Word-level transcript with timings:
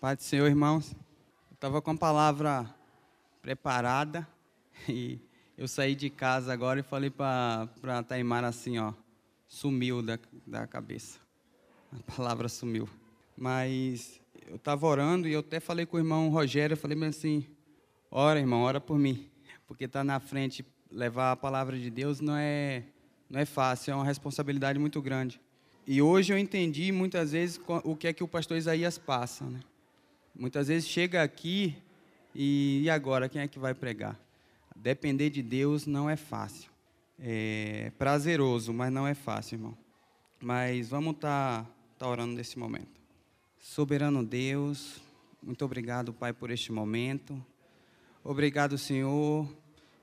Pai 0.00 0.14
do 0.14 0.22
Senhor, 0.22 0.46
irmãos. 0.46 0.92
Eu 1.50 1.54
estava 1.54 1.82
com 1.82 1.90
a 1.90 1.96
palavra 1.96 2.72
preparada 3.42 4.24
e 4.88 5.18
eu 5.56 5.66
saí 5.66 5.96
de 5.96 6.08
casa 6.08 6.52
agora 6.52 6.78
e 6.78 6.84
falei 6.84 7.10
para 7.10 7.68
a 7.82 8.02
Taimara 8.04 8.46
assim, 8.46 8.78
ó, 8.78 8.92
sumiu 9.48 10.00
da, 10.00 10.16
da 10.46 10.68
cabeça. 10.68 11.18
A 11.90 12.12
palavra 12.12 12.48
sumiu. 12.48 12.88
Mas 13.36 14.20
eu 14.46 14.54
estava 14.54 14.86
orando 14.86 15.26
e 15.26 15.32
eu 15.32 15.40
até 15.40 15.58
falei 15.58 15.84
com 15.84 15.96
o 15.96 16.00
irmão 16.00 16.28
Rogério, 16.28 16.74
eu 16.74 16.78
falei 16.78 16.96
assim, 17.08 17.44
ora 18.08 18.38
irmão, 18.38 18.62
ora 18.62 18.80
por 18.80 18.96
mim. 18.96 19.28
Porque 19.66 19.88
tá 19.88 20.04
na 20.04 20.20
frente, 20.20 20.64
levar 20.92 21.32
a 21.32 21.36
palavra 21.36 21.76
de 21.76 21.90
Deus 21.90 22.20
não 22.20 22.36
é, 22.36 22.84
não 23.28 23.40
é 23.40 23.44
fácil, 23.44 23.90
é 23.90 23.94
uma 23.96 24.04
responsabilidade 24.04 24.78
muito 24.78 25.02
grande. 25.02 25.40
E 25.84 26.00
hoje 26.00 26.32
eu 26.32 26.38
entendi 26.38 26.92
muitas 26.92 27.32
vezes 27.32 27.60
o 27.66 27.96
que 27.96 28.06
é 28.06 28.12
que 28.12 28.22
o 28.22 28.28
pastor 28.28 28.56
Isaías 28.56 28.96
passa, 28.96 29.44
né? 29.44 29.58
Muitas 30.38 30.68
vezes 30.68 30.88
chega 30.88 31.20
aqui 31.20 31.76
e, 32.32 32.82
e 32.84 32.90
agora 32.90 33.28
quem 33.28 33.42
é 33.42 33.48
que 33.48 33.58
vai 33.58 33.74
pregar? 33.74 34.16
Depender 34.76 35.30
de 35.30 35.42
Deus 35.42 35.84
não 35.84 36.08
é 36.08 36.14
fácil. 36.14 36.70
É 37.18 37.90
prazeroso, 37.98 38.72
mas 38.72 38.92
não 38.92 39.04
é 39.04 39.14
fácil, 39.14 39.56
irmão. 39.56 39.76
Mas 40.40 40.88
vamos 40.88 41.16
estar 41.16 41.64
tá, 41.64 41.70
tá 41.98 42.08
orando 42.08 42.34
nesse 42.34 42.56
momento. 42.56 43.00
Soberano 43.58 44.24
Deus, 44.24 45.02
muito 45.42 45.64
obrigado, 45.64 46.12
Pai, 46.12 46.32
por 46.32 46.52
este 46.52 46.70
momento. 46.70 47.44
Obrigado, 48.22 48.78
Senhor, 48.78 49.52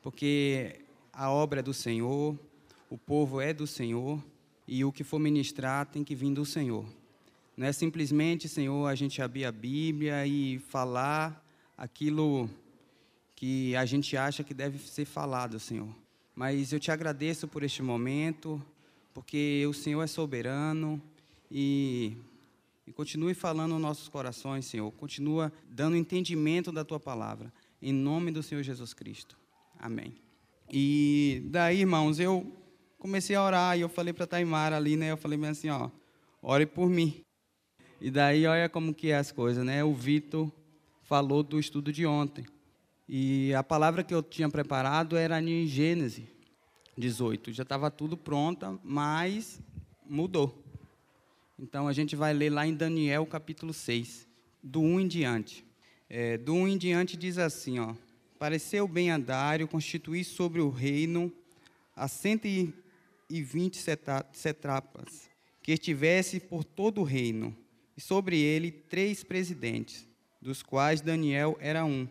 porque 0.02 0.82
a 1.14 1.32
obra 1.32 1.62
é 1.62 1.64
do 1.64 1.74
Senhor, 1.74 2.38
o 2.90 2.98
povo 2.98 3.40
é 3.40 3.54
do 3.54 3.66
Senhor 3.66 4.22
e 4.68 4.84
o 4.84 4.92
que 4.92 5.06
for 5.06 5.18
ministrar 5.18 5.86
tem 5.86 6.04
que 6.04 6.14
vir 6.14 6.34
do 6.34 6.46
Senhor. 6.46 6.86
Não 7.58 7.66
é 7.66 7.72
simplesmente, 7.72 8.50
Senhor, 8.50 8.86
a 8.86 8.96
gente 8.96 9.22
abrir 9.22 9.46
a 9.46 9.52
Bíblia 9.52 10.28
e 10.28 10.60
falar 10.60 11.42
aquilo 11.78 12.50
que 13.34 13.74
a 13.78 13.86
gente 13.86 14.18
acha 14.18 14.44
que 14.44 14.54
deve 14.54 14.78
ser 14.78 15.06
falado, 15.06 15.58
Senhor. 15.58 15.88
Mas 16.36 16.74
eu 16.74 16.80
te 16.82 16.92
agradeço 16.92 17.48
por 17.48 17.64
este 17.64 17.82
momento, 17.82 18.62
porque 19.14 19.66
o 19.70 19.74
Senhor 19.74 20.02
é 20.02 20.08
soberano 20.08 21.02
e, 21.50 22.18
e 22.86 22.92
continue 22.92 23.34
falando 23.34 23.72
nos 23.72 23.82
nossos 23.82 24.10
corações, 24.10 24.66
Senhor. 24.66 24.92
Continua 24.92 25.50
dando 25.70 25.96
entendimento 25.96 26.74
da 26.74 26.84
tua 26.84 27.00
palavra. 27.00 27.54
Em 27.82 27.94
nome 27.94 28.32
do 28.32 28.44
Senhor 28.44 28.64
Jesus 28.64 28.94
Cristo. 28.94 29.38
Amém. 29.80 30.14
E 30.70 31.42
daí, 31.46 31.80
irmãos, 31.80 32.20
eu 32.20 32.52
comecei 33.00 33.34
a 33.34 33.44
orar 33.44 33.78
e 33.78 33.82
eu 33.82 33.88
falei 33.88 34.12
para 34.12 34.26
a 34.26 34.28
Taimara 34.28 34.76
ali, 34.76 34.98
né? 34.98 35.12
Eu 35.12 35.18
falei 35.18 35.38
bem 35.38 35.52
assim, 35.52 35.70
ó, 35.70 35.90
ore 36.42 36.66
por 36.66 36.90
mim. 36.90 37.25
E 38.06 38.12
daí, 38.12 38.46
olha 38.46 38.70
como 38.70 38.94
que 38.94 39.10
é 39.10 39.16
as 39.16 39.32
coisas, 39.32 39.66
né? 39.66 39.84
O 39.84 39.92
Vitor 39.92 40.52
falou 41.02 41.42
do 41.42 41.60
estudo 41.60 41.92
de 41.92 42.06
ontem. 42.06 42.46
E 43.10 43.52
a 43.56 43.64
palavra 43.64 44.04
que 44.04 44.14
eu 44.14 44.22
tinha 44.22 44.48
preparado 44.48 45.18
era 45.18 45.42
em 45.42 45.66
Gênesis 45.66 46.24
18. 46.96 47.52
Já 47.52 47.64
estava 47.64 47.90
tudo 47.90 48.16
pronta, 48.16 48.80
mas 48.84 49.60
mudou. 50.08 50.64
Então 51.58 51.88
a 51.88 51.94
gente 51.94 52.16
vai 52.16 52.32
ler 52.32 52.52
lá 52.52 52.68
em 52.68 52.76
Daniel 52.76 53.26
capítulo 53.26 53.74
6, 53.74 54.28
do 54.62 54.82
1 54.82 55.00
em 55.00 55.08
diante. 55.08 55.66
É, 56.08 56.38
do 56.38 56.54
1 56.54 56.68
em 56.68 56.78
diante 56.78 57.18
diz 57.18 57.40
assim, 57.40 57.80
ó. 57.80 57.96
Pareceu 58.38 58.88
bem 58.88 59.10
a 59.10 59.18
Dário 59.18 59.68
constituir 59.68 60.26
sobre 60.26 60.62
o 60.62 60.70
reino 60.70 61.34
a 61.96 62.08
120 62.08 63.84
setrapas, 64.32 65.28
que 65.64 65.72
estivesse 65.72 66.40
por 66.40 66.64
todo 66.64 67.02
o 67.02 67.04
reino, 67.04 67.65
e 67.96 68.02
sobre 68.02 68.40
ele 68.40 68.72
três 68.72 69.24
presidentes, 69.24 70.08
dos 70.42 70.62
quais 70.62 71.02
Daniel 71.02 71.58
era 71.60 71.86
um, 71.86 72.08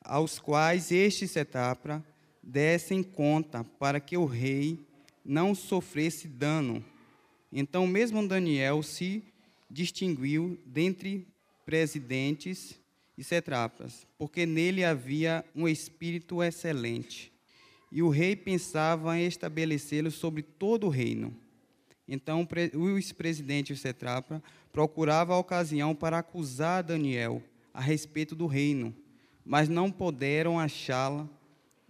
aos 0.00 0.38
quais 0.38 0.92
este 0.92 1.26
setapra 1.26 2.04
dessem 2.42 3.02
conta 3.02 3.64
para 3.64 3.98
que 3.98 4.16
o 4.16 4.24
rei 4.24 4.78
não 5.24 5.54
sofresse 5.54 6.28
dano. 6.28 6.84
Então, 7.52 7.86
mesmo 7.86 8.26
Daniel 8.26 8.82
se 8.82 9.22
distinguiu 9.68 10.58
dentre 10.64 11.26
presidentes 11.64 12.78
e 13.18 13.24
setrapas, 13.24 14.06
porque 14.16 14.46
nele 14.46 14.84
havia 14.84 15.44
um 15.54 15.66
espírito 15.66 16.42
excelente. 16.42 17.32
E 17.90 18.02
o 18.02 18.08
rei 18.08 18.36
pensava 18.36 19.18
em 19.18 19.26
estabelecê-lo 19.26 20.10
sobre 20.10 20.42
todo 20.42 20.86
o 20.86 20.90
reino. 20.90 21.34
Então, 22.06 22.46
os 22.74 23.12
presidentes 23.12 23.78
e 23.78 23.82
setrapa 23.82 24.42
procurava 24.76 25.32
a 25.32 25.38
ocasião 25.38 25.94
para 25.94 26.18
acusar 26.18 26.82
Daniel 26.82 27.42
a 27.72 27.80
respeito 27.80 28.34
do 28.36 28.46
reino, 28.46 28.94
mas 29.42 29.70
não 29.70 29.90
puderam 29.90 30.60
achá-la 30.60 31.26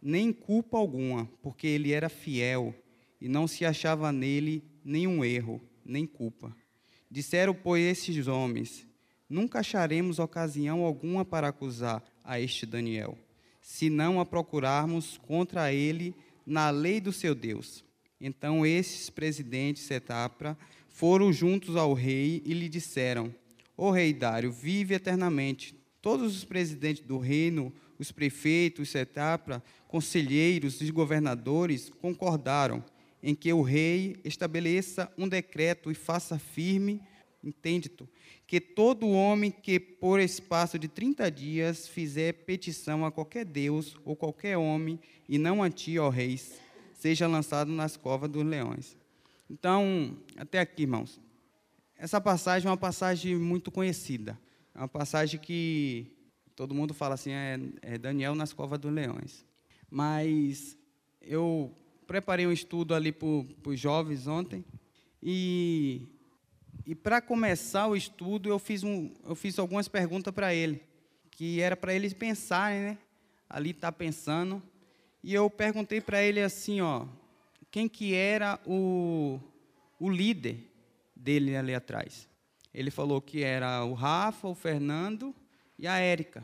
nem 0.00 0.32
culpa 0.32 0.78
alguma, 0.78 1.28
porque 1.42 1.66
ele 1.66 1.90
era 1.90 2.08
fiel 2.08 2.72
e 3.20 3.26
não 3.26 3.48
se 3.48 3.64
achava 3.64 4.12
nele 4.12 4.62
nenhum 4.84 5.24
erro, 5.24 5.60
nem 5.84 6.06
culpa. 6.06 6.56
Disseram, 7.10 7.52
pois, 7.52 7.82
esses 7.82 8.28
homens: 8.28 8.86
Nunca 9.28 9.58
acharemos 9.58 10.20
ocasião 10.20 10.84
alguma 10.84 11.24
para 11.24 11.48
acusar 11.48 12.04
a 12.22 12.38
este 12.38 12.64
Daniel, 12.64 13.18
se 13.60 13.90
não 13.90 14.20
a 14.20 14.24
procurarmos 14.24 15.18
contra 15.26 15.72
ele 15.72 16.14
na 16.46 16.70
lei 16.70 17.00
do 17.00 17.12
seu 17.12 17.34
Deus. 17.34 17.84
Então 18.20 18.64
esses 18.64 19.10
presidentes 19.10 19.90
etapa 19.90 20.56
foram 20.96 21.30
juntos 21.30 21.76
ao 21.76 21.92
rei 21.92 22.42
e 22.46 22.54
lhe 22.54 22.70
disseram: 22.70 23.32
O 23.76 23.90
rei 23.90 24.14
Dário, 24.14 24.50
vive 24.50 24.94
eternamente. 24.94 25.78
Todos 26.00 26.34
os 26.34 26.42
presidentes 26.42 27.04
do 27.04 27.18
reino, 27.18 27.70
os 27.98 28.10
prefeitos, 28.10 28.94
etapa, 28.94 29.62
conselheiros 29.88 30.80
e 30.80 30.90
governadores 30.90 31.90
concordaram 32.00 32.82
em 33.22 33.34
que 33.34 33.52
o 33.52 33.60
rei 33.60 34.16
estabeleça 34.24 35.12
um 35.18 35.28
decreto 35.28 35.90
e 35.90 35.94
faça 35.94 36.38
firme, 36.38 37.02
entende-tu, 37.44 38.08
que 38.46 38.58
todo 38.58 39.06
homem 39.06 39.50
que 39.50 39.78
por 39.78 40.18
espaço 40.18 40.78
de 40.78 40.88
30 40.88 41.30
dias 41.30 41.86
fizer 41.86 42.32
petição 42.32 43.04
a 43.04 43.12
qualquer 43.12 43.44
deus 43.44 43.96
ou 44.02 44.16
qualquer 44.16 44.56
homem 44.56 44.98
e 45.28 45.36
não 45.36 45.62
a 45.62 45.68
ti, 45.68 45.98
ó 45.98 46.08
reis, 46.08 46.58
seja 46.94 47.26
lançado 47.26 47.70
nas 47.70 47.98
covas 47.98 48.30
dos 48.30 48.44
leões. 48.46 48.96
Então, 49.48 50.16
até 50.36 50.58
aqui, 50.58 50.82
irmãos. 50.82 51.20
Essa 51.96 52.20
passagem 52.20 52.68
é 52.68 52.70
uma 52.70 52.76
passagem 52.76 53.36
muito 53.36 53.70
conhecida. 53.70 54.38
É 54.74 54.78
uma 54.78 54.88
passagem 54.88 55.40
que 55.40 56.12
todo 56.54 56.74
mundo 56.74 56.92
fala 56.92 57.14
assim, 57.14 57.30
é, 57.30 57.58
é 57.82 57.98
Daniel 57.98 58.34
nas 58.34 58.52
covas 58.52 58.78
dos 58.78 58.92
leões. 58.92 59.44
Mas 59.90 60.76
eu 61.22 61.74
preparei 62.06 62.46
um 62.46 62.52
estudo 62.52 62.94
ali 62.94 63.12
para 63.12 63.70
os 63.70 63.80
jovens 63.80 64.26
ontem 64.26 64.64
e, 65.22 66.06
e 66.84 66.94
para 66.94 67.20
começar 67.20 67.86
o 67.86 67.96
estudo 67.96 68.48
eu 68.48 68.58
fiz, 68.58 68.82
um, 68.84 69.12
eu 69.24 69.34
fiz 69.34 69.58
algumas 69.58 69.88
perguntas 69.88 70.32
para 70.32 70.54
ele, 70.54 70.82
que 71.30 71.60
era 71.60 71.76
para 71.76 71.94
eles 71.94 72.12
pensarem, 72.12 72.80
né? 72.80 72.98
Ali 73.48 73.72
tá 73.72 73.90
pensando 73.90 74.62
e 75.22 75.34
eu 75.34 75.48
perguntei 75.48 76.00
para 76.00 76.22
ele 76.22 76.40
assim, 76.40 76.80
ó, 76.80 77.06
quem 77.76 77.90
que 77.90 78.14
era 78.14 78.58
o, 78.64 79.38
o 80.00 80.08
líder 80.08 80.66
dele 81.14 81.54
ali 81.54 81.74
atrás. 81.74 82.26
Ele 82.72 82.90
falou 82.90 83.20
que 83.20 83.42
era 83.42 83.84
o 83.84 83.92
Rafa, 83.92 84.48
o 84.48 84.54
Fernando 84.54 85.34
e 85.78 85.86
a 85.86 85.98
Érica. 85.98 86.42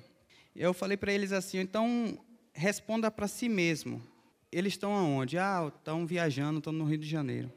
Eu 0.54 0.74
falei 0.74 0.94
para 0.94 1.10
eles 1.10 1.32
assim, 1.32 1.56
então 1.56 2.22
responda 2.52 3.10
para 3.10 3.26
si 3.26 3.48
mesmo. 3.48 4.02
Eles 4.52 4.74
estão 4.74 4.94
aonde? 4.94 5.38
Ah, 5.38 5.72
estão 5.74 6.06
viajando, 6.06 6.58
estão 6.58 6.70
no 6.70 6.84
Rio 6.84 6.98
de 6.98 7.08
Janeiro. 7.08 7.50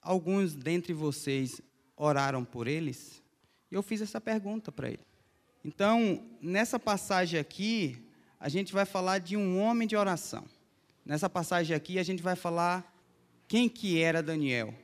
Alguns 0.00 0.54
dentre 0.54 0.92
vocês 0.92 1.60
oraram 1.96 2.44
por 2.44 2.68
eles? 2.68 3.20
E 3.68 3.74
eu 3.74 3.82
fiz 3.82 4.00
essa 4.00 4.20
pergunta 4.20 4.70
para 4.70 4.90
ele. 4.90 5.04
Então, 5.64 6.24
nessa 6.40 6.78
passagem 6.78 7.40
aqui, 7.40 8.00
a 8.38 8.48
gente 8.48 8.72
vai 8.72 8.84
falar 8.84 9.18
de 9.18 9.36
um 9.36 9.60
homem 9.60 9.88
de 9.88 9.96
oração. 9.96 10.44
Nessa 11.04 11.28
passagem 11.28 11.74
aqui 11.76 11.98
a 11.98 12.04
gente 12.04 12.22
vai 12.22 12.36
falar 12.36 12.94
quem 13.48 13.68
que 13.68 14.00
era 14.00 14.22
Daniel 14.22 14.74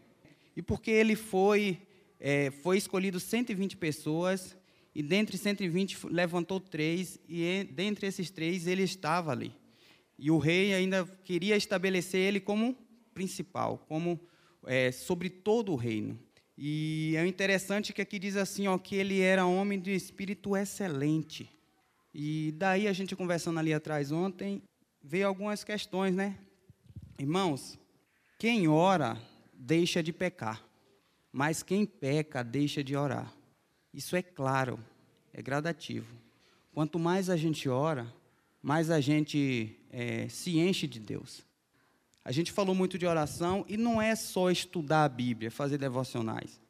e 0.57 0.63
porque 0.63 0.91
ele 0.91 1.15
foi 1.15 1.79
é, 2.19 2.51
foi 2.51 2.79
escolhido 2.79 3.21
120 3.21 3.77
pessoas 3.77 4.57
e 4.95 5.03
dentre 5.03 5.37
120 5.37 6.07
levantou 6.07 6.59
três 6.59 7.21
e 7.29 7.69
dentre 7.71 8.07
esses 8.07 8.31
três 8.31 8.67
ele 8.67 8.83
estava 8.83 9.31
ali 9.31 9.53
e 10.19 10.31
o 10.31 10.39
rei 10.39 10.75
ainda 10.75 11.05
queria 11.25 11.57
estabelecer 11.57 12.21
ele 12.21 12.41
como 12.41 12.77
principal, 13.13 13.79
como 13.89 14.21
é, 14.67 14.91
sobre 14.91 15.29
todo 15.29 15.73
o 15.73 15.77
reino. 15.77 16.19
E 16.57 17.15
é 17.17 17.27
interessante 17.27 17.93
que 17.93 18.03
aqui 18.03 18.19
diz 18.19 18.37
assim, 18.37 18.67
ó, 18.67 18.79
que 18.79 18.95
ele 18.95 19.21
era 19.21 19.47
homem 19.47 19.81
de 19.81 19.93
espírito 19.93 20.57
excelente. 20.57 21.51
E 22.13 22.55
daí 22.57 22.87
a 22.87 22.93
gente 22.93 23.17
conversando 23.17 23.59
ali 23.59 23.75
atrás 23.75 24.13
ontem, 24.13 24.63
veio 25.03 25.27
algumas 25.27 25.65
questões, 25.65 26.15
né? 26.15 26.39
Irmãos, 27.19 27.79
quem 28.45 28.69
ora 28.69 29.17
deixa 29.55 30.03
de 30.03 30.13
pecar, 30.13 30.63
mas 31.33 31.63
quem 31.63 31.87
peca 31.87 32.45
deixa 32.45 32.85
de 32.85 32.95
orar. 32.95 33.33
Isso 33.91 34.15
é 34.17 34.23
claro. 34.23 34.79
é 35.33 35.41
gradativo. 35.41 36.15
Quanto 36.71 36.99
mais 36.99 37.31
a 37.31 37.39
gente 37.39 37.71
ora, 37.71 38.07
mais 38.63 38.91
a 38.91 39.01
gente 39.01 39.75
é, 39.91 40.29
se 40.29 40.59
enche 40.59 40.87
de 40.87 41.01
Deus. 41.01 41.43
A 42.23 42.31
gente 42.31 42.53
falou 42.53 42.75
muito 42.75 42.99
de 42.99 43.07
oração 43.07 43.65
e 43.67 43.79
não 43.79 44.03
é 44.03 44.15
só 44.15 44.51
estudar 44.51 45.05
a 45.05 45.09
Bíblia, 45.09 45.51
fazer 45.51 45.79
devocionais. 45.79 46.61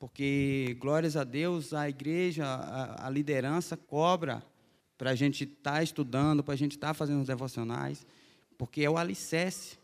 Porque, 0.00 0.76
glórias 0.80 1.16
a 1.16 1.22
Deus, 1.22 1.72
a 1.72 1.88
igreja, 1.88 2.44
a, 2.44 3.06
a 3.06 3.08
liderança 3.08 3.76
cobra 3.76 4.44
para 4.98 5.10
a 5.10 5.14
gente 5.14 5.44
estar 5.44 5.74
tá 5.74 5.82
estudando, 5.84 6.42
para 6.42 6.54
a 6.54 6.58
gente 6.58 6.72
estar 6.72 6.88
tá 6.88 6.94
fazendo 6.94 7.20
os 7.20 7.28
devocionais, 7.28 8.04
porque 8.58 8.82
é 8.82 8.90
o 8.90 8.98
alicerce. 8.98 9.80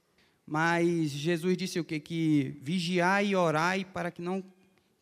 Mas 0.51 1.11
Jesus 1.11 1.59
disse 1.59 1.79
o 1.79 1.85
quê? 1.85 2.01
Que 2.01 2.57
vigiar 2.63 3.23
e 3.23 3.37
orar 3.37 3.85
para 3.93 4.11
que 4.11 4.23
não 4.23 4.43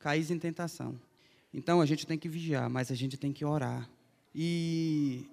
caís 0.01 0.29
em 0.29 0.41
tentação. 0.41 1.01
Então 1.55 1.81
a 1.81 1.87
gente 1.87 2.05
tem 2.05 2.19
que 2.19 2.29
vigiar, 2.29 2.69
mas 2.69 2.91
a 2.91 2.97
gente 2.97 3.17
tem 3.17 3.33
que 3.33 3.45
orar. 3.45 3.89
E 4.35 5.25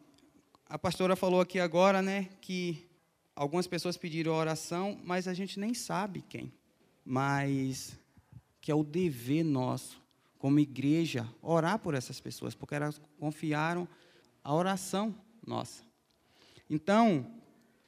a 0.70 0.78
pastora 0.78 1.16
falou 1.16 1.42
aqui 1.42 1.60
agora, 1.60 2.00
né, 2.00 2.30
que 2.40 2.88
algumas 3.36 3.66
pessoas 3.66 3.98
pediram 3.98 4.34
oração, 4.34 5.00
mas 5.04 5.28
a 5.28 5.34
gente 5.34 5.60
nem 5.60 5.74
sabe 5.74 6.24
quem. 6.30 6.54
Mas 7.04 7.98
que 8.62 8.72
é 8.72 8.76
o 8.76 8.84
dever 8.84 9.44
nosso, 9.44 10.00
como 10.38 10.60
igreja, 10.60 11.28
orar 11.42 11.80
por 11.80 11.96
essas 11.96 12.20
pessoas, 12.20 12.54
porque 12.54 12.76
elas 12.76 13.02
confiaram 13.20 13.88
a 14.44 14.54
oração 14.54 15.16
nossa. 15.44 15.82
Então, 16.70 17.26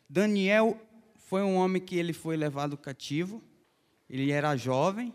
Daniel 0.10 0.82
foi 1.26 1.42
um 1.42 1.56
homem 1.56 1.82
que 1.82 1.96
ele 1.98 2.14
foi 2.14 2.38
levado 2.38 2.78
cativo, 2.78 3.44
ele 4.08 4.32
era 4.32 4.56
jovem, 4.56 5.12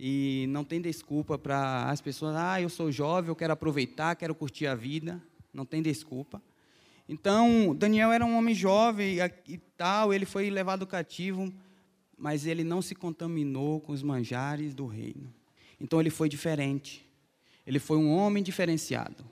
e 0.00 0.46
não 0.48 0.64
tem 0.64 0.80
desculpa 0.80 1.38
para 1.38 1.90
as 1.90 2.00
pessoas, 2.00 2.34
ah, 2.36 2.60
eu 2.60 2.70
sou 2.70 2.90
jovem, 2.90 3.28
eu 3.28 3.36
quero 3.36 3.52
aproveitar, 3.52 4.16
quero 4.16 4.34
curtir 4.34 4.66
a 4.66 4.74
vida. 4.74 5.22
Não 5.52 5.64
tem 5.64 5.82
desculpa. 5.82 6.42
Então, 7.08 7.74
Daniel 7.74 8.12
era 8.12 8.24
um 8.24 8.36
homem 8.36 8.54
jovem 8.54 9.18
e 9.46 9.58
tal, 9.76 10.12
ele 10.12 10.26
foi 10.26 10.50
levado 10.50 10.86
cativo, 10.86 11.52
mas 12.16 12.46
ele 12.46 12.64
não 12.64 12.80
se 12.80 12.94
contaminou 12.94 13.80
com 13.80 13.92
os 13.92 14.02
manjares 14.02 14.74
do 14.74 14.86
reino. 14.86 15.32
Então, 15.78 16.00
ele 16.00 16.10
foi 16.10 16.28
diferente. 16.30 17.06
Ele 17.66 17.78
foi 17.78 17.98
um 17.98 18.10
homem 18.10 18.42
diferenciado. 18.42 19.24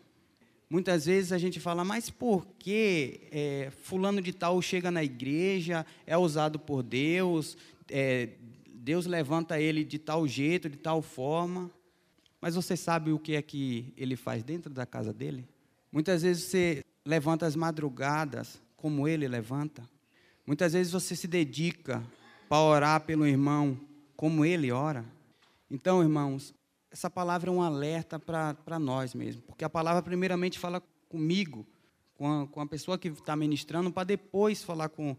Muitas 0.69 1.07
vezes 1.07 1.33
a 1.33 1.39
gente 1.39 1.61
fala, 1.61 1.85
mas 1.85 2.11
por 2.11 2.47
que 2.59 3.21
é, 3.31 3.71
fulano 3.83 4.21
de 4.21 4.33
tal 4.33 4.61
chega 4.61 4.91
na 4.91 5.05
igreja, 5.05 5.85
é 6.07 6.17
usado 6.17 6.59
por 6.59 6.83
Deus, 6.83 7.57
é, 7.91 8.31
Deus 8.67 9.07
levanta 9.07 9.61
ele 9.61 9.85
de 9.85 9.99
tal 9.99 10.27
jeito, 10.27 10.69
de 10.69 10.77
tal 10.77 11.01
forma, 11.01 11.71
mas 12.41 12.55
você 12.55 12.77
sabe 12.77 13.13
o 13.13 13.19
que 13.19 13.35
é 13.35 13.43
que 13.43 13.93
ele 13.97 14.17
faz 14.17 14.43
dentro 14.43 14.73
da 14.73 14.85
casa 14.85 15.13
dele? 15.13 15.47
Muitas 15.91 16.23
vezes 16.23 16.45
você 16.45 16.85
levanta 17.05 17.47
as 17.47 17.57
madrugadas 17.57 18.61
como 18.77 19.09
ele 19.09 19.27
levanta. 19.27 19.89
Muitas 20.47 20.75
vezes 20.75 20.93
você 20.93 21.17
se 21.17 21.27
dedica 21.27 22.05
para 22.49 22.61
orar 22.61 23.01
pelo 23.01 23.27
irmão 23.27 23.81
como 24.17 24.45
ele 24.45 24.71
ora. 24.71 25.05
Então, 25.71 26.03
irmãos, 26.03 26.53
essa 26.95 27.11
palavra 27.11 27.51
é 27.51 27.53
um 27.53 27.61
alerta 27.61 28.21
para 28.21 28.79
nós 28.79 29.15
mesmo, 29.15 29.43
porque 29.43 29.65
a 29.65 29.69
palavra 29.69 30.01
primeiramente 30.01 30.61
fala 30.61 30.81
comigo, 31.09 31.67
com 32.15 32.43
a, 32.43 32.47
com 32.47 32.61
a 32.61 32.67
pessoa 32.67 32.97
que 32.97 33.09
está 33.09 33.35
ministrando, 33.35 33.91
para 33.91 34.05
depois 34.05 34.63
falar 34.63 34.89
com. 34.89 35.17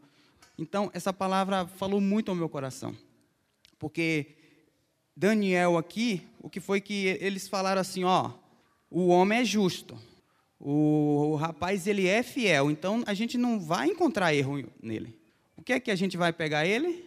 Então, 0.57 0.89
essa 0.93 1.11
palavra 1.11 1.67
falou 1.67 1.99
muito 1.99 2.29
ao 2.29 2.35
meu 2.35 2.47
coração. 2.47 2.95
Porque 3.77 4.37
Daniel 5.13 5.77
aqui, 5.77 6.25
o 6.39 6.49
que 6.49 6.61
foi 6.61 6.79
que 6.79 7.07
eles 7.19 7.49
falaram 7.49 7.81
assim, 7.81 8.05
ó, 8.05 8.31
o 8.89 9.07
homem 9.07 9.39
é 9.39 9.43
justo. 9.43 9.99
O, 10.57 11.31
o 11.31 11.35
rapaz 11.35 11.87
ele 11.87 12.07
é 12.07 12.23
fiel, 12.23 12.71
então 12.71 13.03
a 13.05 13.13
gente 13.13 13.37
não 13.37 13.59
vai 13.59 13.89
encontrar 13.89 14.33
erro 14.33 14.63
nele. 14.81 15.19
O 15.57 15.61
que 15.61 15.73
é 15.73 15.79
que 15.81 15.91
a 15.91 15.95
gente 15.97 16.15
vai 16.15 16.31
pegar 16.31 16.65
ele? 16.65 17.03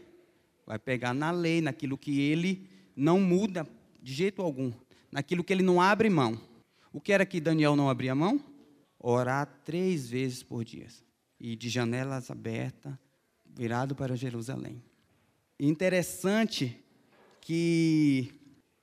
Vai 0.67 0.79
pegar 0.79 1.15
na 1.15 1.31
lei, 1.31 1.63
naquilo 1.63 1.97
que 1.97 2.21
ele 2.21 2.69
não 2.95 3.19
muda 3.19 3.67
de 4.01 4.13
jeito 4.13 4.43
algum, 4.43 4.73
naquilo 5.11 5.45
que 5.45 5.53
ele 5.53 5.63
não 5.63 5.81
abre 5.81 6.09
mão. 6.09 6.41
O 6.93 7.01
que 7.01 7.13
era 7.13 7.27
que 7.27 7.41
Daniel 7.41 7.77
não 7.77 7.91
abria 7.91 8.15
mão? 8.15 8.41
Orar 8.99 9.47
três 9.65 10.09
vezes 10.09 10.43
por 10.43 10.65
dia 10.65 10.87
e 11.41 11.55
de 11.55 11.69
janelas 11.69 12.31
abertas, 12.31 12.93
virado 13.47 13.95
para 13.95 14.17
Jerusalém. 14.17 14.83
Interessante 15.59 16.77
que 17.41 18.33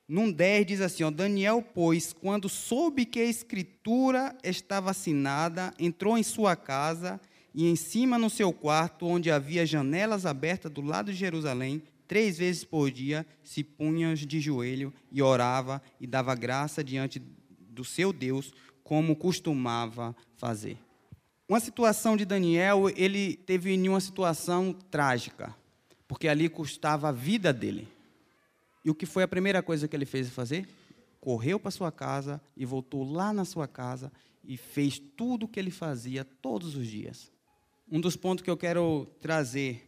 num 0.07 0.31
10 0.31 0.65
diz 0.65 0.81
assim, 0.81 1.03
ó, 1.03 1.11
Daniel, 1.11 1.61
pois, 1.61 2.13
quando 2.13 2.47
soube 2.47 3.05
que 3.05 3.19
a 3.19 3.25
escritura 3.25 4.37
estava 4.43 4.91
assinada, 4.91 5.73
entrou 5.79 6.17
em 6.17 6.23
sua 6.23 6.55
casa 6.55 7.19
e 7.53 7.67
em 7.67 7.75
cima 7.75 8.17
no 8.17 8.29
seu 8.29 8.53
quarto, 8.53 9.07
onde 9.07 9.31
havia 9.31 9.65
janelas 9.65 10.25
abertas 10.25 10.71
do 10.71 10.81
lado 10.81 11.11
de 11.11 11.17
Jerusalém, 11.17 11.81
três 12.07 12.37
vezes 12.37 12.63
por 12.63 12.89
dia 12.91 13.25
se 13.43 13.63
punha 13.63 14.15
de 14.15 14.39
joelho 14.39 14.93
e 15.11 15.21
orava 15.21 15.81
e 15.99 16.07
dava 16.07 16.35
graça 16.35 16.83
diante 16.83 17.19
do 17.69 17.83
seu 17.83 18.13
Deus, 18.13 18.53
como 18.83 19.15
costumava 19.15 20.15
fazer. 20.37 20.77
Uma 21.47 21.59
situação 21.59 22.15
de 22.17 22.25
Daniel, 22.25 22.89
ele 22.95 23.35
teve 23.35 23.71
em 23.71 23.89
uma 23.89 23.99
situação 23.99 24.73
trágica 24.89 25.55
porque 26.07 26.27
ali 26.27 26.49
custava 26.49 27.09
a 27.09 27.11
vida 27.11 27.51
dele. 27.51 27.87
E 28.83 28.89
o 28.89 28.95
que 28.95 29.05
foi 29.05 29.23
a 29.23 29.27
primeira 29.27 29.63
coisa 29.63 29.87
que 29.87 29.95
ele 29.95 30.05
fez 30.05 30.29
fazer? 30.29 30.67
Correu 31.19 31.59
para 31.59 31.71
sua 31.71 31.91
casa 31.91 32.39
e 32.55 32.65
voltou 32.65 33.03
lá 33.03 33.33
na 33.33 33.45
sua 33.45 33.67
casa 33.67 34.11
e 34.43 34.57
fez 34.57 34.99
tudo 34.99 35.43
o 35.43 35.47
que 35.47 35.59
ele 35.59 35.71
fazia 35.71 36.23
todos 36.23 36.75
os 36.75 36.85
dias. 36.85 37.31
Um 37.91 37.99
dos 37.99 38.15
pontos 38.15 38.43
que 38.43 38.49
eu 38.49 38.57
quero 38.57 39.07
trazer, 39.19 39.84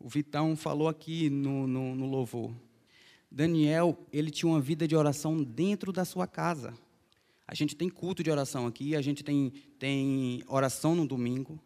o 0.00 0.08
Vitão 0.08 0.56
falou 0.56 0.88
aqui 0.88 1.28
no, 1.28 1.66
no, 1.66 1.94
no 1.94 2.06
louvor. 2.06 2.50
Daniel, 3.30 3.96
ele 4.10 4.30
tinha 4.30 4.50
uma 4.50 4.60
vida 4.60 4.88
de 4.88 4.96
oração 4.96 5.42
dentro 5.42 5.92
da 5.92 6.06
sua 6.06 6.26
casa. 6.26 6.74
A 7.46 7.54
gente 7.54 7.76
tem 7.76 7.88
culto 7.90 8.22
de 8.22 8.30
oração 8.30 8.66
aqui, 8.66 8.96
a 8.96 9.02
gente 9.02 9.22
tem, 9.22 9.52
tem 9.78 10.42
oração 10.48 10.94
no 10.94 11.06
domingo, 11.06 11.60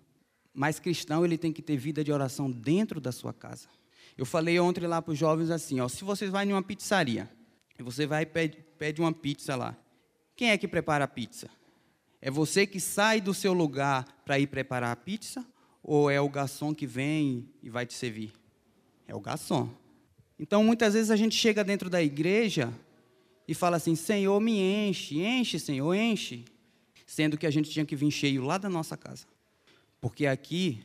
mas 0.52 0.80
cristão 0.80 1.24
ele 1.24 1.38
tem 1.38 1.52
que 1.52 1.62
ter 1.62 1.76
vida 1.76 2.02
de 2.02 2.10
oração 2.10 2.50
dentro 2.50 3.00
da 3.00 3.12
sua 3.12 3.32
casa. 3.32 3.68
Eu 4.18 4.26
falei 4.26 4.58
ontem 4.58 4.86
lá 4.86 5.00
para 5.00 5.12
os 5.12 5.18
jovens 5.18 5.50
assim, 5.50 5.80
ó, 5.80 5.88
se 5.88 6.04
vocês 6.04 6.30
vão 6.30 6.42
em 6.42 6.52
uma 6.52 6.62
pizzaria, 6.62 7.30
você 7.78 8.06
vai 8.06 8.22
e 8.22 8.26
pede, 8.26 8.58
pede 8.78 9.00
uma 9.00 9.12
pizza 9.12 9.54
lá, 9.54 9.76
quem 10.34 10.50
é 10.50 10.58
que 10.58 10.66
prepara 10.66 11.04
a 11.04 11.08
pizza? 11.08 11.48
É 12.20 12.30
você 12.30 12.66
que 12.66 12.80
sai 12.80 13.20
do 13.20 13.32
seu 13.34 13.52
lugar 13.52 14.04
para 14.24 14.38
ir 14.38 14.46
preparar 14.48 14.90
a 14.90 14.96
pizza? 14.96 15.44
Ou 15.86 16.10
é 16.10 16.18
o 16.18 16.30
garçom 16.30 16.74
que 16.74 16.86
vem 16.86 17.46
e 17.62 17.68
vai 17.68 17.84
te 17.84 17.92
servir? 17.92 18.32
É 19.06 19.14
o 19.14 19.20
garçom. 19.20 19.68
Então, 20.38 20.64
muitas 20.64 20.94
vezes 20.94 21.10
a 21.10 21.16
gente 21.16 21.36
chega 21.36 21.62
dentro 21.62 21.90
da 21.90 22.02
igreja 22.02 22.72
e 23.46 23.52
fala 23.52 23.76
assim: 23.76 23.94
Senhor, 23.94 24.40
me 24.40 24.58
enche, 24.58 25.20
enche, 25.20 25.60
Senhor, 25.60 25.94
enche. 25.94 26.46
Sendo 27.06 27.36
que 27.36 27.46
a 27.46 27.50
gente 27.50 27.68
tinha 27.68 27.84
que 27.84 27.94
vir 27.94 28.10
cheio 28.10 28.42
lá 28.42 28.56
da 28.56 28.70
nossa 28.70 28.96
casa. 28.96 29.26
Porque 30.00 30.26
aqui 30.26 30.82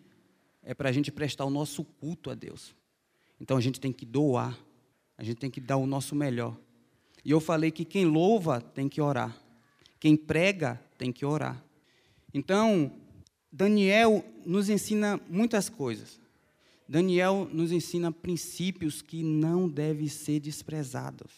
é 0.61 0.73
para 0.73 0.89
a 0.89 0.91
gente 0.91 1.13
prestar 1.13 1.45
o 1.45 1.49
nosso 1.49 1.85
culto 1.85 2.29
a 2.29 2.35
Deus. 2.35 2.75
Então 3.39 3.55
a 3.55 3.61
gente 3.61 3.79
tem 3.79 3.93
que 3.93 4.05
doar, 4.05 4.59
a 5.17 5.23
gente 5.23 5.37
tem 5.37 5.49
que 5.49 5.61
dar 5.61 5.77
o 5.77 5.87
nosso 5.87 6.13
melhor. 6.13 6.57
E 7.23 7.31
eu 7.31 7.39
falei 7.39 7.71
que 7.71 7.85
quem 7.85 8.03
louva 8.03 8.59
tem 8.59 8.89
que 8.89 8.99
orar, 8.99 9.35
quem 9.97 10.17
prega 10.17 10.79
tem 10.97 11.09
que 11.09 11.25
orar. 11.25 11.63
Então, 12.33 12.91
Daniel 13.51 14.23
nos 14.45 14.69
ensina 14.69 15.19
muitas 15.29 15.69
coisas. 15.69 16.19
Daniel 16.87 17.47
nos 17.51 17.71
ensina 17.71 18.11
princípios 18.11 19.01
que 19.01 19.23
não 19.23 19.67
devem 19.67 20.07
ser 20.07 20.39
desprezados. 20.39 21.31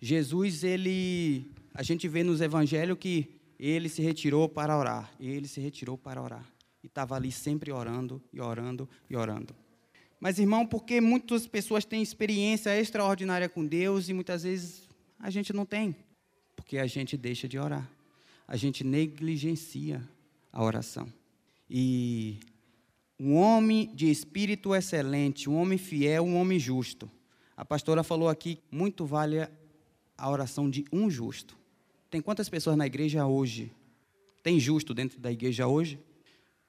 Jesus, 0.00 0.64
ele, 0.64 1.50
a 1.74 1.82
gente 1.82 2.08
vê 2.08 2.24
nos 2.24 2.40
evangelhos 2.40 2.98
que 2.98 3.40
ele 3.58 3.88
se 3.88 4.02
retirou 4.02 4.48
para 4.48 4.76
orar, 4.76 5.12
ele 5.20 5.46
se 5.46 5.60
retirou 5.60 5.98
para 5.98 6.22
orar. 6.22 6.44
E 6.82 6.86
estava 6.86 7.14
ali 7.14 7.30
sempre 7.30 7.70
orando, 7.70 8.22
e 8.32 8.40
orando, 8.40 8.88
e 9.08 9.14
orando. 9.14 9.54
Mas, 10.18 10.38
irmão, 10.38 10.66
porque 10.66 11.00
muitas 11.00 11.46
pessoas 11.46 11.84
têm 11.84 12.02
experiência 12.02 12.78
extraordinária 12.78 13.48
com 13.48 13.64
Deus 13.64 14.08
e 14.08 14.12
muitas 14.12 14.42
vezes 14.42 14.88
a 15.18 15.30
gente 15.30 15.52
não 15.52 15.66
tem, 15.66 15.94
porque 16.56 16.78
a 16.78 16.86
gente 16.86 17.16
deixa 17.16 17.46
de 17.46 17.58
orar, 17.58 17.90
a 18.48 18.56
gente 18.56 18.82
negligencia 18.82 20.02
a 20.52 20.64
oração. 20.64 21.06
E 21.70 22.40
um 23.18 23.36
homem 23.36 23.94
de 23.94 24.10
espírito 24.10 24.74
excelente, 24.74 25.48
um 25.48 25.54
homem 25.56 25.78
fiel, 25.78 26.24
um 26.24 26.36
homem 26.36 26.58
justo. 26.58 27.08
A 27.56 27.64
pastora 27.64 28.02
falou 28.02 28.28
aqui, 28.28 28.58
muito 28.72 29.06
vale 29.06 29.46
a 30.18 30.28
oração 30.28 30.68
de 30.68 30.84
um 30.92 31.08
justo. 31.08 31.56
Tem 32.10 32.20
quantas 32.20 32.48
pessoas 32.48 32.76
na 32.76 32.86
igreja 32.86 33.24
hoje? 33.24 33.70
Tem 34.42 34.58
justo 34.58 34.92
dentro 34.92 35.20
da 35.20 35.30
igreja 35.30 35.68
hoje? 35.68 36.00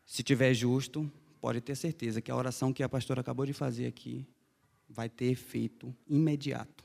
Se 0.05 0.22
tiver 0.22 0.53
justo, 0.53 1.12
pode 1.39 1.62
ter 1.62 1.75
certeza 1.75 2.22
que 2.22 2.29
a 2.29 2.36
oração 2.36 2.72
que 2.72 2.84
a 2.84 2.89
pastora 2.89 3.22
acabou 3.22 3.46
de 3.46 3.53
fazer 3.53 3.88
aqui 3.88 4.24
vai 4.88 5.10
ter 5.10 5.31
efeito 5.31 5.96
imediato. 6.08 6.84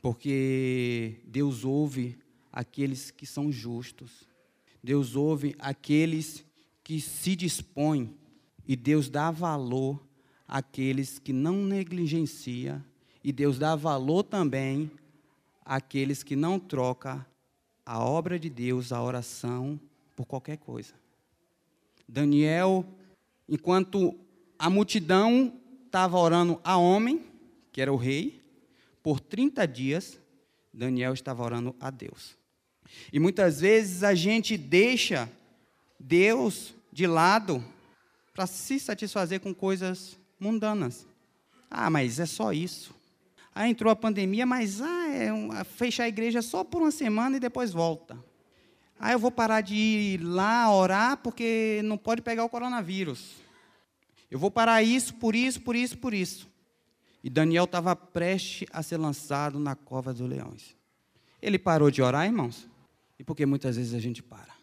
Porque 0.00 1.20
Deus 1.26 1.64
ouve 1.64 2.16
aqueles 2.50 3.10
que 3.10 3.26
são 3.26 3.52
justos. 3.52 4.26
Deus 4.82 5.14
ouve 5.14 5.54
aqueles 5.58 6.42
que 6.90 7.00
se 7.00 7.36
dispõem 7.36 8.12
e 8.66 8.74
Deus 8.74 9.08
dá 9.08 9.30
valor 9.30 10.04
àqueles 10.48 11.20
que 11.20 11.32
não 11.32 11.62
negligencia 11.62 12.84
e 13.22 13.30
Deus 13.30 13.60
dá 13.60 13.76
valor 13.76 14.24
também 14.24 14.90
àqueles 15.64 16.24
que 16.24 16.34
não 16.34 16.58
troca 16.58 17.24
a 17.86 18.02
obra 18.02 18.40
de 18.40 18.50
Deus, 18.50 18.90
a 18.90 19.00
oração, 19.00 19.78
por 20.16 20.26
qualquer 20.26 20.58
coisa. 20.58 20.92
Daniel, 22.08 22.84
enquanto 23.48 24.18
a 24.58 24.68
multidão 24.68 25.60
estava 25.86 26.18
orando 26.18 26.60
a 26.64 26.76
homem, 26.76 27.24
que 27.70 27.80
era 27.80 27.92
o 27.92 27.96
rei, 27.96 28.42
por 29.00 29.20
30 29.20 29.64
dias, 29.64 30.18
Daniel 30.74 31.14
estava 31.14 31.44
orando 31.44 31.72
a 31.78 31.88
Deus. 31.88 32.36
E 33.12 33.20
muitas 33.20 33.60
vezes 33.60 34.02
a 34.02 34.12
gente 34.12 34.56
deixa 34.56 35.30
Deus 35.96 36.74
de 36.92 37.06
lado 37.06 37.64
para 38.34 38.46
se 38.46 38.78
satisfazer 38.78 39.40
com 39.40 39.54
coisas 39.54 40.18
mundanas. 40.38 41.06
Ah, 41.70 41.90
mas 41.90 42.18
é 42.18 42.26
só 42.26 42.52
isso. 42.52 42.94
Ah, 43.54 43.68
entrou 43.68 43.92
a 43.92 43.96
pandemia, 43.96 44.46
mas 44.46 44.80
ah, 44.80 45.08
é 45.08 45.32
um, 45.32 45.50
fechar 45.64 46.04
a 46.04 46.08
igreja 46.08 46.40
só 46.40 46.64
por 46.64 46.80
uma 46.82 46.90
semana 46.90 47.36
e 47.36 47.40
depois 47.40 47.72
volta. 47.72 48.18
Ah, 48.98 49.12
eu 49.12 49.18
vou 49.18 49.30
parar 49.30 49.60
de 49.60 49.74
ir 49.74 50.22
lá 50.22 50.72
orar 50.72 51.16
porque 51.18 51.80
não 51.84 51.96
pode 51.96 52.22
pegar 52.22 52.44
o 52.44 52.48
coronavírus. 52.48 53.34
Eu 54.30 54.38
vou 54.38 54.50
parar 54.50 54.82
isso, 54.82 55.14
por 55.14 55.34
isso, 55.34 55.60
por 55.60 55.74
isso, 55.74 55.98
por 55.98 56.14
isso. 56.14 56.48
E 57.22 57.28
Daniel 57.28 57.64
estava 57.64 57.94
prestes 57.96 58.68
a 58.72 58.82
ser 58.82 58.96
lançado 58.96 59.58
na 59.58 59.74
cova 59.74 60.12
dos 60.12 60.28
leões. 60.28 60.76
Ele 61.42 61.58
parou 61.58 61.90
de 61.90 62.02
orar, 62.02 62.26
irmãos? 62.26 62.68
E 63.18 63.24
porque 63.24 63.44
muitas 63.44 63.76
vezes 63.76 63.94
a 63.94 63.98
gente 63.98 64.22
para. 64.22 64.54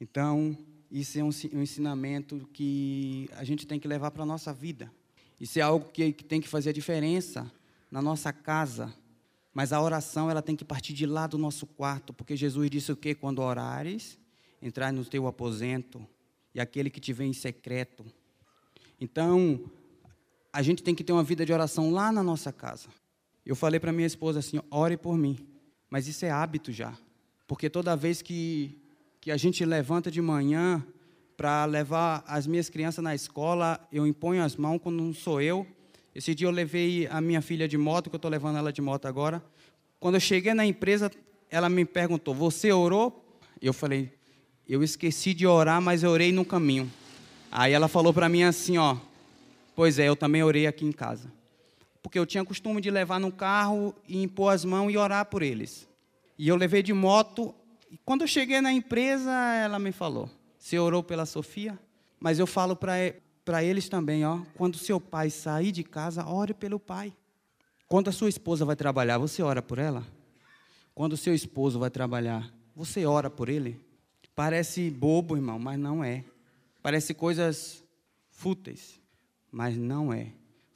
Então, 0.00 0.56
isso 0.92 1.18
é 1.18 1.24
um, 1.24 1.30
um 1.54 1.62
ensinamento 1.62 2.46
que 2.52 3.26
a 3.32 3.44
gente 3.44 3.66
tem 3.66 3.80
que 3.80 3.88
levar 3.88 4.10
para 4.10 4.24
a 4.24 4.26
nossa 4.26 4.52
vida. 4.52 4.92
Isso 5.40 5.58
é 5.58 5.62
algo 5.62 5.90
que, 5.90 6.12
que 6.12 6.22
tem 6.22 6.38
que 6.38 6.46
fazer 6.46 6.68
a 6.68 6.72
diferença 6.72 7.50
na 7.90 8.02
nossa 8.02 8.30
casa. 8.30 8.94
Mas 9.54 9.72
a 9.72 9.80
oração, 9.80 10.30
ela 10.30 10.42
tem 10.42 10.54
que 10.54 10.66
partir 10.66 10.92
de 10.92 11.06
lá 11.06 11.26
do 11.26 11.38
nosso 11.38 11.66
quarto, 11.66 12.12
porque 12.12 12.36
Jesus 12.36 12.70
disse 12.70 12.92
o 12.92 12.96
quê? 12.96 13.14
Quando 13.14 13.40
orares, 13.40 14.18
entrar 14.60 14.92
no 14.92 15.02
teu 15.02 15.26
aposento, 15.26 16.06
e 16.54 16.60
aquele 16.60 16.90
que 16.90 17.00
te 17.00 17.12
vê 17.12 17.24
em 17.24 17.32
secreto. 17.32 18.04
Então, 19.00 19.64
a 20.52 20.60
gente 20.60 20.82
tem 20.82 20.94
que 20.94 21.02
ter 21.02 21.12
uma 21.12 21.24
vida 21.24 21.46
de 21.46 21.52
oração 21.54 21.90
lá 21.90 22.12
na 22.12 22.22
nossa 22.22 22.52
casa. 22.52 22.88
Eu 23.44 23.56
falei 23.56 23.80
para 23.80 23.92
minha 23.92 24.06
esposa 24.06 24.40
assim: 24.40 24.60
ore 24.70 24.98
por 24.98 25.16
mim. 25.16 25.38
Mas 25.88 26.06
isso 26.06 26.24
é 26.26 26.30
hábito 26.30 26.70
já. 26.70 26.96
Porque 27.46 27.70
toda 27.70 27.96
vez 27.96 28.20
que, 28.20 28.81
que 29.22 29.30
a 29.30 29.38
gente 29.38 29.64
levanta 29.64 30.10
de 30.10 30.20
manhã 30.20 30.84
para 31.38 31.64
levar 31.64 32.22
as 32.26 32.46
minhas 32.46 32.68
crianças 32.68 33.02
na 33.02 33.14
escola, 33.14 33.80
eu 33.90 34.06
imponho 34.06 34.44
as 34.44 34.54
mãos 34.56 34.78
quando 34.82 35.02
não 35.02 35.14
sou 35.14 35.40
eu 35.40 35.66
esse 36.14 36.34
dia 36.34 36.46
eu 36.46 36.50
levei 36.50 37.06
a 37.06 37.20
minha 37.22 37.40
filha 37.40 37.66
de 37.66 37.78
moto, 37.78 38.10
que 38.10 38.16
eu 38.16 38.18
estou 38.18 38.30
levando 38.30 38.58
ela 38.58 38.72
de 38.72 38.82
moto 38.82 39.06
agora. 39.06 39.42
Quando 39.98 40.16
eu 40.16 40.20
cheguei 40.20 40.52
na 40.52 40.66
empresa, 40.66 41.10
ela 41.50 41.70
me 41.70 41.84
perguntou: 41.86 42.34
Você 42.34 42.70
orou? 42.70 43.24
Eu 43.62 43.72
falei: 43.72 44.12
Eu 44.68 44.82
esqueci 44.82 45.32
de 45.32 45.46
orar, 45.46 45.80
mas 45.80 46.02
eu 46.02 46.10
orei 46.10 46.30
no 46.30 46.44
caminho. 46.44 46.90
Aí 47.50 47.72
ela 47.72 47.88
falou 47.88 48.12
para 48.12 48.28
mim 48.28 48.42
assim: 48.42 48.76
Ó, 48.76 48.96
pois 49.74 49.98
é, 49.98 50.06
eu 50.06 50.14
também 50.14 50.42
orei 50.42 50.66
aqui 50.66 50.84
em 50.84 50.92
casa. 50.92 51.32
Porque 52.02 52.18
eu 52.18 52.26
tinha 52.26 52.44
costume 52.44 52.80
de 52.82 52.90
levar 52.90 53.18
no 53.18 53.32
carro 53.32 53.94
e 54.06 54.22
impor 54.22 54.52
as 54.52 54.66
mãos 54.66 54.92
e 54.92 54.98
orar 54.98 55.24
por 55.26 55.40
eles. 55.40 55.88
E 56.36 56.46
eu 56.46 56.56
levei 56.56 56.82
de 56.82 56.92
moto. 56.92 57.54
E 57.92 57.98
quando 58.06 58.22
eu 58.22 58.26
cheguei 58.26 58.58
na 58.62 58.72
empresa, 58.72 59.30
ela 59.30 59.78
me 59.78 59.92
falou: 59.92 60.30
Você 60.56 60.78
orou 60.78 61.02
pela 61.02 61.26
Sofia? 61.26 61.78
Mas 62.18 62.38
eu 62.38 62.46
falo 62.46 62.74
para 62.74 63.62
eles 63.62 63.86
também, 63.86 64.24
ó, 64.24 64.40
quando 64.56 64.78
seu 64.78 64.98
pai 64.98 65.28
sair 65.28 65.70
de 65.70 65.84
casa, 65.84 66.24
ore 66.24 66.54
pelo 66.54 66.80
pai. 66.80 67.12
Quando 67.86 68.08
a 68.08 68.12
sua 68.12 68.30
esposa 68.30 68.64
vai 68.64 68.76
trabalhar, 68.76 69.18
você 69.18 69.42
ora 69.42 69.60
por 69.60 69.78
ela? 69.78 70.06
Quando 70.94 71.12
o 71.12 71.16
seu 71.18 71.34
esposo 71.34 71.78
vai 71.78 71.90
trabalhar, 71.90 72.50
você 72.74 73.04
ora 73.04 73.28
por 73.28 73.50
ele? 73.50 73.78
Parece 74.34 74.88
bobo, 74.88 75.36
irmão, 75.36 75.58
mas 75.58 75.78
não 75.78 76.02
é. 76.02 76.24
Parece 76.82 77.12
coisas 77.12 77.84
fúteis, 78.30 78.98
mas 79.50 79.76
não 79.76 80.10
é. 80.10 80.28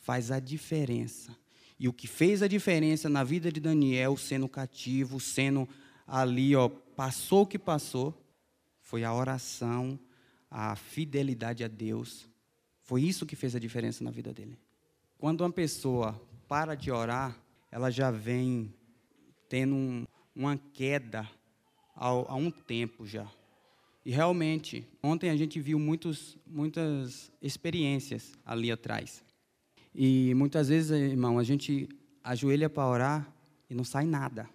Faz 0.02 0.30
a 0.30 0.38
diferença. 0.38 1.34
E 1.80 1.88
o 1.88 1.94
que 1.94 2.06
fez 2.06 2.42
a 2.42 2.48
diferença 2.48 3.08
na 3.08 3.24
vida 3.24 3.50
de 3.50 3.58
Daniel, 3.58 4.18
sendo 4.18 4.46
cativo, 4.46 5.18
sendo 5.18 5.66
ali, 6.06 6.54
ó, 6.54 6.70
passou 6.96 7.42
o 7.42 7.46
que 7.46 7.58
passou, 7.58 8.14
foi 8.80 9.04
a 9.04 9.14
oração, 9.14 9.98
a 10.50 10.74
fidelidade 10.74 11.62
a 11.62 11.68
Deus 11.68 12.28
foi 12.86 13.02
isso 13.02 13.26
que 13.26 13.34
fez 13.34 13.56
a 13.56 13.58
diferença 13.58 14.04
na 14.04 14.12
vida 14.12 14.32
dele. 14.32 14.56
Quando 15.18 15.40
uma 15.40 15.50
pessoa 15.50 16.12
para 16.46 16.76
de 16.76 16.92
orar, 16.92 17.36
ela 17.68 17.90
já 17.90 18.12
vem 18.12 18.72
tendo 19.48 19.74
um, 19.74 20.06
uma 20.36 20.56
queda 20.72 21.28
há 21.96 22.36
um 22.36 22.48
tempo 22.48 23.04
já. 23.04 23.26
E 24.04 24.12
realmente, 24.12 24.86
ontem 25.02 25.30
a 25.30 25.36
gente 25.36 25.58
viu 25.58 25.80
muitos, 25.80 26.38
muitas 26.46 27.32
experiências 27.42 28.34
ali 28.44 28.70
atrás. 28.70 29.20
E 29.92 30.32
muitas 30.34 30.68
vezes, 30.68 30.92
irmão, 30.92 31.40
a 31.40 31.42
gente 31.42 31.88
ajoelha 32.22 32.70
para 32.70 32.86
orar 32.86 33.34
e 33.68 33.74
não 33.74 33.82
sai 33.82 34.06
nada. 34.06 34.48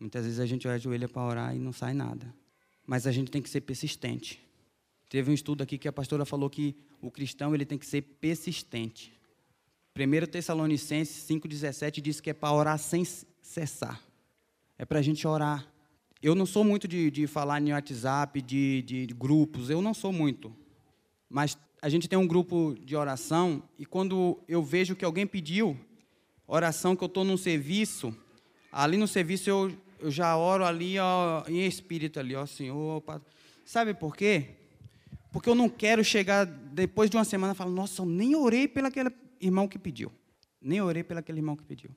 Muitas 0.00 0.24
vezes 0.24 0.40
a 0.40 0.46
gente 0.46 0.68
ajoelha 0.68 1.08
para 1.08 1.22
orar 1.22 1.56
e 1.56 1.58
não 1.58 1.72
sai 1.72 1.94
nada. 1.94 2.34
Mas 2.86 3.06
a 3.06 3.12
gente 3.12 3.30
tem 3.30 3.42
que 3.42 3.48
ser 3.48 3.62
persistente. 3.62 4.40
Teve 5.08 5.30
um 5.30 5.34
estudo 5.34 5.62
aqui 5.62 5.78
que 5.78 5.88
a 5.88 5.92
pastora 5.92 6.24
falou 6.24 6.50
que 6.50 6.76
o 7.00 7.10
cristão 7.10 7.54
ele 7.54 7.64
tem 7.64 7.78
que 7.78 7.86
ser 7.86 8.02
persistente. 8.02 9.12
1 9.96 10.26
Tessalonicenses 10.26 11.26
5,17 11.28 12.00
diz 12.00 12.20
que 12.20 12.30
é 12.30 12.34
para 12.34 12.52
orar 12.52 12.78
sem 12.78 13.04
cessar. 13.40 14.00
É 14.78 14.84
para 14.84 14.98
a 14.98 15.02
gente 15.02 15.26
orar. 15.26 15.66
Eu 16.22 16.34
não 16.34 16.44
sou 16.44 16.64
muito 16.64 16.86
de, 16.86 17.10
de 17.10 17.26
falar 17.26 17.60
no 17.60 17.70
WhatsApp, 17.70 18.42
de, 18.42 18.82
de, 18.82 19.06
de 19.06 19.14
grupos, 19.14 19.70
eu 19.70 19.80
não 19.80 19.94
sou 19.94 20.12
muito. 20.12 20.54
Mas 21.28 21.56
a 21.80 21.88
gente 21.88 22.08
tem 22.08 22.18
um 22.18 22.26
grupo 22.26 22.74
de 22.84 22.96
oração 22.96 23.62
e 23.78 23.86
quando 23.86 24.38
eu 24.48 24.62
vejo 24.62 24.96
que 24.96 25.04
alguém 25.04 25.26
pediu 25.26 25.78
oração, 26.46 26.94
que 26.94 27.02
eu 27.02 27.06
estou 27.06 27.24
num 27.24 27.36
serviço, 27.36 28.16
ali 28.70 28.96
no 28.96 29.08
serviço 29.08 29.48
eu, 29.48 29.72
eu 29.98 30.10
já 30.10 30.36
oro 30.36 30.64
ali 30.64 30.98
ó, 30.98 31.44
em 31.48 31.66
espírito 31.66 32.20
ali, 32.20 32.34
ó 32.34 32.46
Senhor. 32.46 33.02
Sabe 33.64 33.94
por 33.94 34.16
quê? 34.16 34.50
Porque 35.32 35.48
eu 35.48 35.54
não 35.54 35.68
quero 35.68 36.02
chegar 36.04 36.44
depois 36.46 37.10
de 37.10 37.16
uma 37.16 37.24
semana 37.24 37.52
e 37.52 37.56
falar, 37.56 37.70
nossa, 37.70 38.02
eu 38.02 38.06
nem 38.06 38.34
orei 38.34 38.66
pelo 38.66 38.86
aquele 38.86 39.10
irmão 39.40 39.68
que 39.68 39.78
pediu. 39.78 40.10
Nem 40.60 40.80
orei 40.80 41.02
pelo 41.02 41.20
aquele 41.20 41.38
irmão 41.38 41.56
que 41.56 41.62
pediu. 41.62 41.90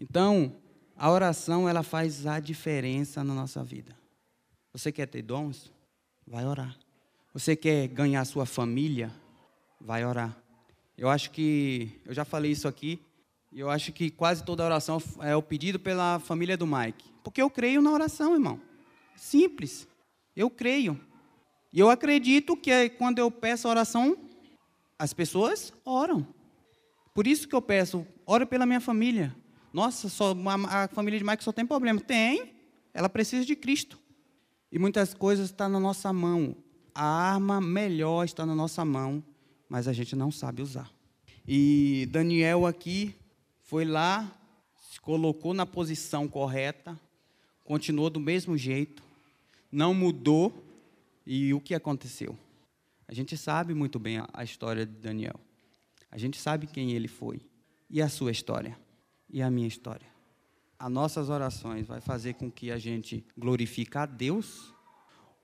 Então, 0.00 0.54
a 0.96 1.10
oração, 1.10 1.68
ela 1.68 1.82
faz 1.82 2.26
a 2.26 2.38
diferença 2.38 3.24
na 3.24 3.34
nossa 3.34 3.64
vida. 3.64 3.96
Você 4.72 4.92
quer 4.92 5.06
ter 5.06 5.22
dons? 5.22 5.72
Vai 6.26 6.46
orar. 6.46 6.76
Você 7.32 7.56
quer 7.56 7.88
ganhar 7.88 8.24
sua 8.24 8.46
família? 8.46 9.10
Vai 9.80 10.04
orar. 10.04 10.36
Eu 10.96 11.08
acho 11.08 11.30
que, 11.30 12.00
eu 12.04 12.12
já 12.12 12.24
falei 12.24 12.50
isso 12.50 12.66
aqui, 12.68 13.00
e 13.52 13.60
eu 13.60 13.70
acho 13.70 13.92
que 13.92 14.10
quase 14.10 14.44
toda 14.44 14.64
oração 14.64 15.02
é 15.20 15.34
o 15.34 15.42
pedido 15.42 15.78
pela 15.78 16.18
família 16.18 16.56
do 16.56 16.66
Mike. 16.66 17.17
Porque 17.28 17.42
eu 17.42 17.50
creio 17.50 17.82
na 17.82 17.92
oração, 17.92 18.32
irmão. 18.32 18.58
Simples. 19.14 19.86
Eu 20.34 20.48
creio. 20.48 20.98
E 21.70 21.78
eu 21.78 21.90
acredito 21.90 22.56
que 22.56 22.88
quando 22.88 23.18
eu 23.18 23.30
peço 23.30 23.68
oração, 23.68 24.16
as 24.98 25.12
pessoas 25.12 25.70
oram. 25.84 26.26
Por 27.12 27.26
isso 27.26 27.46
que 27.46 27.54
eu 27.54 27.60
peço, 27.60 28.06
ora 28.24 28.46
pela 28.46 28.64
minha 28.64 28.80
família. 28.80 29.36
Nossa, 29.74 30.08
só, 30.08 30.34
a 30.70 30.88
família 30.88 31.18
de 31.18 31.24
Mike 31.24 31.44
só 31.44 31.52
tem 31.52 31.66
problema. 31.66 32.00
Tem, 32.00 32.54
ela 32.94 33.10
precisa 33.10 33.44
de 33.44 33.54
Cristo. 33.54 34.00
E 34.72 34.78
muitas 34.78 35.12
coisas 35.12 35.50
estão 35.50 35.68
na 35.68 35.78
nossa 35.78 36.10
mão. 36.14 36.56
A 36.94 37.04
arma 37.04 37.60
melhor 37.60 38.24
está 38.24 38.46
na 38.46 38.54
nossa 38.54 38.86
mão, 38.86 39.22
mas 39.68 39.86
a 39.86 39.92
gente 39.92 40.16
não 40.16 40.30
sabe 40.30 40.62
usar. 40.62 40.90
E 41.46 42.08
Daniel 42.10 42.64
aqui 42.64 43.14
foi 43.64 43.84
lá, 43.84 44.34
se 44.90 44.98
colocou 44.98 45.52
na 45.52 45.66
posição 45.66 46.26
correta, 46.26 46.98
continuou 47.68 48.08
do 48.08 48.18
mesmo 48.18 48.56
jeito, 48.56 49.02
não 49.70 49.92
mudou, 49.92 50.64
e 51.26 51.52
o 51.52 51.60
que 51.60 51.74
aconteceu? 51.74 52.34
A 53.06 53.12
gente 53.12 53.36
sabe 53.36 53.74
muito 53.74 53.98
bem 53.98 54.22
a, 54.32 54.42
história 54.42 54.86
de 54.86 54.92
Daniel. 54.94 55.38
A 56.10 56.16
gente 56.16 56.38
sabe 56.38 56.66
quem 56.66 56.92
ele 56.92 57.08
foi. 57.08 57.42
E 57.90 58.00
a 58.00 58.08
sua 58.08 58.30
história? 58.30 58.74
E 59.28 59.42
a 59.42 59.50
minha 59.50 59.68
história? 59.68 60.06
As 60.78 60.90
nossas 60.90 61.28
orações 61.28 61.86
vai 61.86 62.00
fazer 62.00 62.36
com 62.36 62.50
que 62.50 62.70
a 62.70 62.78
gente 62.78 63.22
glorifique 63.36 63.98
a 63.98 64.06
Deus 64.06 64.72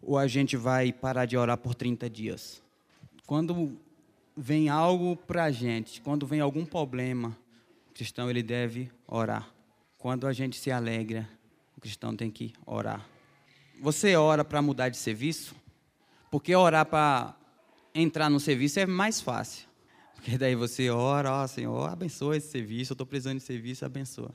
ou 0.01 0.17
a 0.17 0.27
gente 0.27 0.57
vai 0.57 0.95
parar 0.95 1.27
de 1.27 1.37
orar 1.37 1.59
por 1.59 1.75
30 1.75 2.09
dias? 2.09 2.63
Quando 3.27 3.79
vem 4.35 4.71
algo 4.71 5.15
para 5.15 5.45
a 5.45 5.51
gente, 5.51 6.01
quando 6.01 6.27
vem 6.27 6.41
algum 6.41 6.65
problema, 6.65 7.37
o 7.91 7.93
cristão 7.93 8.31
ele 8.31 8.43
deve 8.43 8.91
orar. 9.07 9.53
Quando 9.99 10.27
a 10.27 10.33
gente 10.33 10.57
se 10.57 10.71
alegra, 10.71 11.29
cristão 11.85 12.17
tem 12.17 12.31
que 12.31 12.55
orar. 12.65 13.07
você 13.79 14.17
ora 14.17 14.43
para 14.43 14.63
mudar 14.63 14.89
de 14.89 14.97
serviço? 14.97 15.55
Porque 16.31 16.57
orar 16.57 16.87
para 16.87 17.37
entrar 17.95 18.31
no 18.31 18.41
serviço 18.41 18.81
é 18.81 18.87
mais 18.87 19.21
fácil. 19.21 19.69
Porque 20.15 20.39
daí 20.39 20.55
você 20.55 20.89
ora, 20.89 21.31
ó 21.31 21.45
oh, 21.45 21.49
Senhor, 21.49 21.91
abençoa 21.91 22.39
esse 22.39 22.49
serviço, 22.49 22.93
eu 22.93 22.95
estou 22.95 23.07
precisando 23.07 23.37
de 23.37 23.45
serviço, 23.45 23.85
abençoa. 23.85 24.35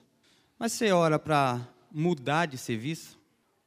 Mas 0.59 0.73
você 0.73 0.91
ora 0.91 1.17
para 1.17 1.67
mudar 1.91 2.45
de 2.45 2.55
serviço? 2.55 3.17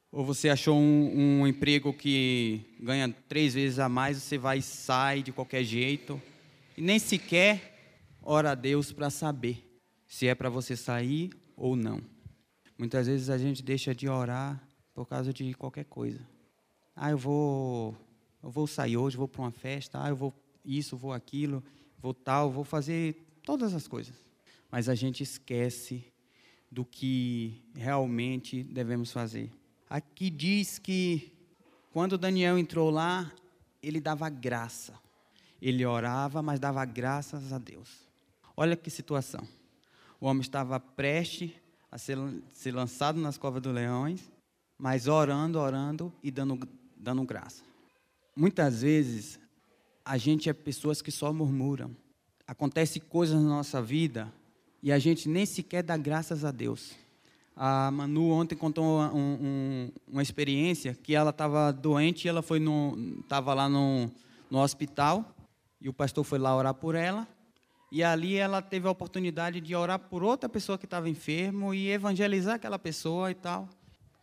Ou 0.09 0.23
você 0.23 0.47
achou 0.47 0.77
um, 0.77 1.41
um, 1.41 1.47
emprego 1.47 1.91
que 1.91 2.61
ganha 2.79 3.13
três 3.27 3.53
vezes 3.53 3.79
a 3.79 3.89
mais, 3.89 4.15
você 4.15 4.37
vai 4.37 4.59
e 4.59 4.61
sai 4.61 5.21
de 5.21 5.33
qualquer 5.33 5.65
jeito, 5.65 6.21
e 6.77 6.81
nem 6.81 6.99
sequer 6.99 8.15
ora 8.21 8.51
a 8.51 8.55
Deus 8.55 8.93
para 8.93 9.09
saber 9.09 9.61
se 10.07 10.25
é 10.25 10.33
para 10.33 10.49
você 10.49 10.77
sair 10.77 11.31
ou 11.57 11.75
não. 11.75 12.12
Muitas 12.83 13.07
vezes 13.07 13.29
a 13.29 13.37
gente 13.37 13.63
deixa 13.63 13.95
de 13.95 14.09
orar 14.09 14.61
por 14.93 15.07
causa 15.07 15.31
de 15.31 15.53
qualquer 15.53 15.85
coisa. 15.85 16.19
Ah, 16.93 17.11
eu 17.11 17.17
vou, 17.17 17.95
eu 18.43 18.51
vou 18.51 18.67
sair 18.67 18.97
hoje, 18.97 19.15
vou 19.15 19.25
para 19.25 19.41
uma 19.41 19.51
festa. 19.51 20.03
Ah, 20.03 20.09
eu 20.09 20.17
vou 20.17 20.33
isso, 20.65 20.97
vou 20.97 21.13
aquilo, 21.13 21.63
vou 21.97 22.13
tal, 22.13 22.51
vou 22.51 22.65
fazer 22.65 23.25
todas 23.41 23.73
as 23.73 23.87
coisas. 23.87 24.13
Mas 24.69 24.89
a 24.89 24.95
gente 24.95 25.23
esquece 25.23 26.03
do 26.69 26.83
que 26.83 27.63
realmente 27.73 28.61
devemos 28.63 29.13
fazer. 29.13 29.49
Aqui 29.89 30.29
diz 30.29 30.77
que 30.77 31.31
quando 31.89 32.17
Daniel 32.17 32.59
entrou 32.59 32.89
lá, 32.89 33.31
ele 33.81 34.01
dava 34.01 34.27
graça. 34.29 34.93
Ele 35.61 35.85
orava, 35.85 36.41
mas 36.41 36.59
dava 36.59 36.83
graças 36.83 37.53
a 37.53 37.57
Deus. 37.57 37.89
Olha 38.57 38.75
que 38.75 38.89
situação. 38.89 39.47
O 40.19 40.25
homem 40.25 40.41
estava 40.41 40.81
prestes 40.81 41.62
a 41.93 41.97
ser, 41.99 42.17
ser 42.51 42.71
lançado 42.73 43.19
nas 43.19 43.37
covas 43.37 43.61
dos 43.61 43.71
leões, 43.71 44.19
mas 44.79 45.07
orando, 45.07 45.59
orando 45.59 46.11
e 46.23 46.31
dando, 46.31 46.67
dando 46.97 47.23
graça. 47.23 47.61
Muitas 48.35 48.81
vezes, 48.81 49.39
a 50.03 50.17
gente 50.17 50.49
é 50.49 50.53
pessoas 50.53 51.03
que 51.03 51.11
só 51.11 51.31
murmuram. 51.31 51.95
Acontece 52.47 52.99
coisas 52.99 53.39
na 53.39 53.47
nossa 53.47 53.79
vida 53.79 54.33
e 54.81 54.91
a 54.91 54.97
gente 54.97 55.29
nem 55.29 55.45
sequer 55.45 55.83
dá 55.83 55.95
graças 55.95 56.43
a 56.43 56.49
Deus. 56.49 56.93
A 57.55 57.91
Manu 57.91 58.31
ontem 58.31 58.55
contou 58.55 58.99
um, 58.99 59.37
um, 59.39 59.91
uma 60.07 60.23
experiência 60.23 60.95
que 60.95 61.13
ela 61.13 61.29
estava 61.29 61.71
doente 61.71 62.25
e 62.25 62.27
ela 62.27 62.41
foi 62.41 62.59
no, 62.59 63.19
estava 63.19 63.53
lá 63.53 63.69
no, 63.69 64.09
no 64.49 64.57
hospital 64.57 65.31
e 65.79 65.87
o 65.87 65.93
pastor 65.93 66.23
foi 66.23 66.39
lá 66.39 66.55
orar 66.55 66.73
por 66.73 66.95
ela 66.95 67.27
e 67.93 68.03
ali 68.03 68.37
ela 68.37 68.59
teve 68.59 68.87
a 68.87 68.89
oportunidade 68.89 69.61
de 69.61 69.75
orar 69.75 69.99
por 69.99 70.23
outra 70.23 70.49
pessoa 70.49 70.79
que 70.79 70.85
estava 70.85 71.07
enfermo 71.07 71.75
e 71.75 71.91
evangelizar 71.91 72.55
aquela 72.55 72.79
pessoa 72.79 73.29
e 73.29 73.35
tal. 73.35 73.69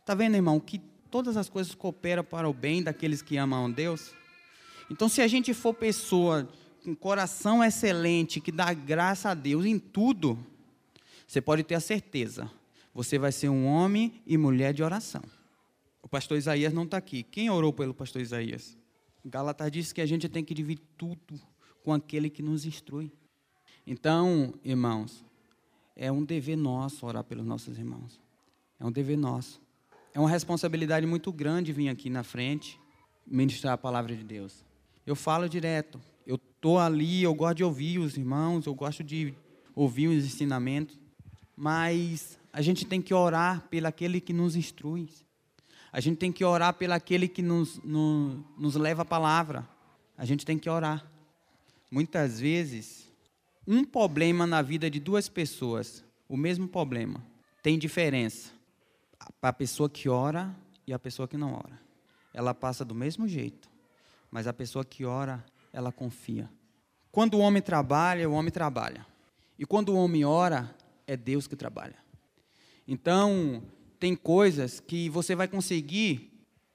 Tá 0.05 0.13
vendo, 0.13 0.35
irmão, 0.35 0.59
que 0.59 0.77
todas 1.09 1.37
as 1.37 1.47
coisas 1.47 1.73
cooperam 1.73 2.21
para 2.21 2.49
o 2.49 2.53
bem 2.53 2.83
daqueles 2.83 3.21
que 3.21 3.37
amam 3.37 3.67
a 3.67 3.69
Deus? 3.69 4.11
Então, 4.89 5.07
se 5.07 5.21
a 5.21 5.27
gente 5.27 5.53
for 5.53 5.73
pessoa 5.73 6.49
com 6.83 6.93
coração 6.93 7.63
excelente, 7.63 8.41
que 8.41 8.51
dá 8.51 8.73
graça 8.73 9.29
a 9.29 9.33
Deus 9.33 9.63
em 9.63 9.79
tudo, 9.79 10.37
você 11.25 11.39
pode 11.39 11.63
ter 11.63 11.75
a 11.75 11.79
certeza, 11.79 12.51
você 12.93 13.17
vai 13.17 13.31
ser 13.31 13.47
um 13.47 13.65
homem 13.65 14.21
e 14.27 14.37
mulher 14.37 14.73
de 14.73 14.83
oração. 14.83 15.23
O 16.01 16.09
pastor 16.09 16.37
Isaías 16.37 16.73
não 16.73 16.83
está 16.83 16.97
aqui. 16.97 17.23
Quem 17.23 17.49
orou 17.49 17.71
pelo 17.71 17.93
pastor 17.93 18.21
Isaías? 18.21 18.77
Galatas 19.23 19.71
diz 19.71 19.93
que 19.93 20.01
a 20.01 20.05
gente 20.05 20.27
tem 20.27 20.43
que 20.43 20.53
dividir 20.53 20.83
tudo 20.97 21.39
com 21.85 21.93
aquele 21.93 22.29
que 22.29 22.43
nos 22.43 22.65
instrui. 22.65 23.13
Então, 23.85 24.53
irmãos, 24.63 25.25
é 25.95 26.11
um 26.11 26.23
dever 26.23 26.55
nosso 26.55 27.05
orar 27.05 27.23
pelos 27.23 27.45
nossos 27.45 27.77
irmãos. 27.77 28.19
É 28.79 28.85
um 28.85 28.91
dever 28.91 29.17
nosso. 29.17 29.61
É 30.13 30.19
uma 30.19 30.29
responsabilidade 30.29 31.05
muito 31.05 31.31
grande 31.31 31.71
vir 31.71 31.89
aqui 31.89 32.09
na 32.09 32.23
frente 32.23 32.79
ministrar 33.25 33.73
a 33.73 33.77
palavra 33.77 34.15
de 34.15 34.23
Deus. 34.23 34.65
Eu 35.05 35.15
falo 35.15 35.47
direto. 35.47 36.01
Eu 36.25 36.35
estou 36.35 36.79
ali, 36.79 37.23
eu 37.23 37.33
gosto 37.33 37.57
de 37.57 37.63
ouvir 37.63 37.99
os 37.99 38.17
irmãos, 38.17 38.65
eu 38.65 38.75
gosto 38.75 39.03
de 39.03 39.33
ouvir 39.75 40.07
os 40.07 40.25
ensinamentos, 40.25 40.99
mas 41.55 42.37
a 42.53 42.61
gente 42.61 42.85
tem 42.85 43.01
que 43.01 43.13
orar 43.13 43.67
pelo 43.69 43.87
aquele 43.87 44.21
que 44.21 44.33
nos 44.33 44.55
instrui. 44.55 45.09
A 45.91 45.99
gente 45.99 46.17
tem 46.17 46.31
que 46.31 46.43
orar 46.43 46.73
pelo 46.73 46.93
aquele 46.93 47.27
que 47.27 47.41
nos, 47.41 47.81
nos, 47.83 48.39
nos 48.57 48.75
leva 48.75 49.01
a 49.01 49.05
palavra. 49.05 49.67
A 50.17 50.25
gente 50.25 50.45
tem 50.45 50.57
que 50.57 50.69
orar. 50.69 51.05
Muitas 51.89 52.39
vezes, 52.39 53.10
um 53.67 53.83
problema 53.83 54.47
na 54.47 54.61
vida 54.61 54.89
de 54.89 54.99
duas 54.99 55.29
pessoas, 55.29 56.03
o 56.27 56.35
mesmo 56.35 56.67
problema, 56.67 57.23
tem 57.61 57.77
diferença 57.77 58.51
para 59.39 59.49
a 59.49 59.53
pessoa 59.53 59.89
que 59.89 60.09
ora 60.09 60.55
e 60.87 60.93
a 60.93 60.99
pessoa 60.99 61.27
que 61.27 61.37
não 61.37 61.53
ora. 61.53 61.79
Ela 62.33 62.53
passa 62.53 62.83
do 62.83 62.95
mesmo 62.95 63.27
jeito, 63.27 63.69
mas 64.31 64.47
a 64.47 64.53
pessoa 64.53 64.83
que 64.83 65.05
ora, 65.05 65.43
ela 65.71 65.91
confia. 65.91 66.49
Quando 67.11 67.35
o 67.35 67.39
homem 67.39 67.61
trabalha, 67.61 68.29
o 68.29 68.33
homem 68.33 68.51
trabalha. 68.51 69.05
E 69.59 69.65
quando 69.65 69.89
o 69.89 69.95
homem 69.95 70.25
ora, 70.25 70.73
é 71.05 71.15
Deus 71.15 71.47
que 71.47 71.55
trabalha. 71.55 71.97
Então, 72.87 73.61
tem 73.99 74.15
coisas 74.15 74.79
que 74.79 75.09
você 75.09 75.35
vai 75.35 75.47
conseguir 75.47 76.31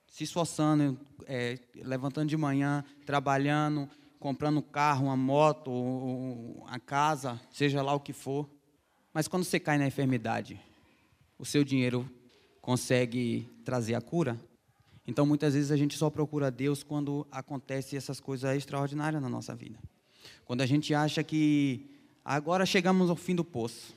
se 0.07 0.25
esforçando, 0.25 0.99
é, 1.27 1.59
levantando 1.75 2.29
de 2.29 2.37
manhã, 2.37 2.85
trabalhando, 3.05 3.89
comprando 4.27 4.57
um 4.57 4.63
carro, 4.63 5.07
uma 5.07 5.17
moto, 5.17 5.71
uma 5.71 6.81
casa, 6.81 7.41
seja 7.49 7.81
lá 7.81 7.95
o 7.95 8.01
que 8.01 8.13
for. 8.13 8.51
Mas 9.15 9.29
quando 9.29 9.45
você 9.45 9.61
cai 9.61 9.79
na 9.79 9.87
enfermidade, 9.87 10.61
o 11.39 11.45
seu 11.45 11.63
dinheiro 11.63 12.11
consegue 12.61 13.49
trazer 13.65 13.95
a 13.95 14.01
cura? 14.01 14.37
Então, 15.07 15.25
muitas 15.25 15.55
vezes 15.55 15.71
a 15.71 15.77
gente 15.77 15.97
só 15.97 16.11
procura 16.11 16.51
Deus 16.51 16.83
quando 16.83 17.25
acontece 17.31 17.97
essas 17.97 18.19
coisas 18.19 18.57
extraordinárias 18.57 19.23
na 19.23 19.29
nossa 19.29 19.55
vida. 19.55 19.79
Quando 20.45 20.61
a 20.61 20.67
gente 20.67 20.93
acha 20.93 21.23
que 21.23 21.89
agora 22.25 22.67
chegamos 22.67 23.09
ao 23.09 23.15
fim 23.15 23.37
do 23.37 23.45
poço. 23.45 23.95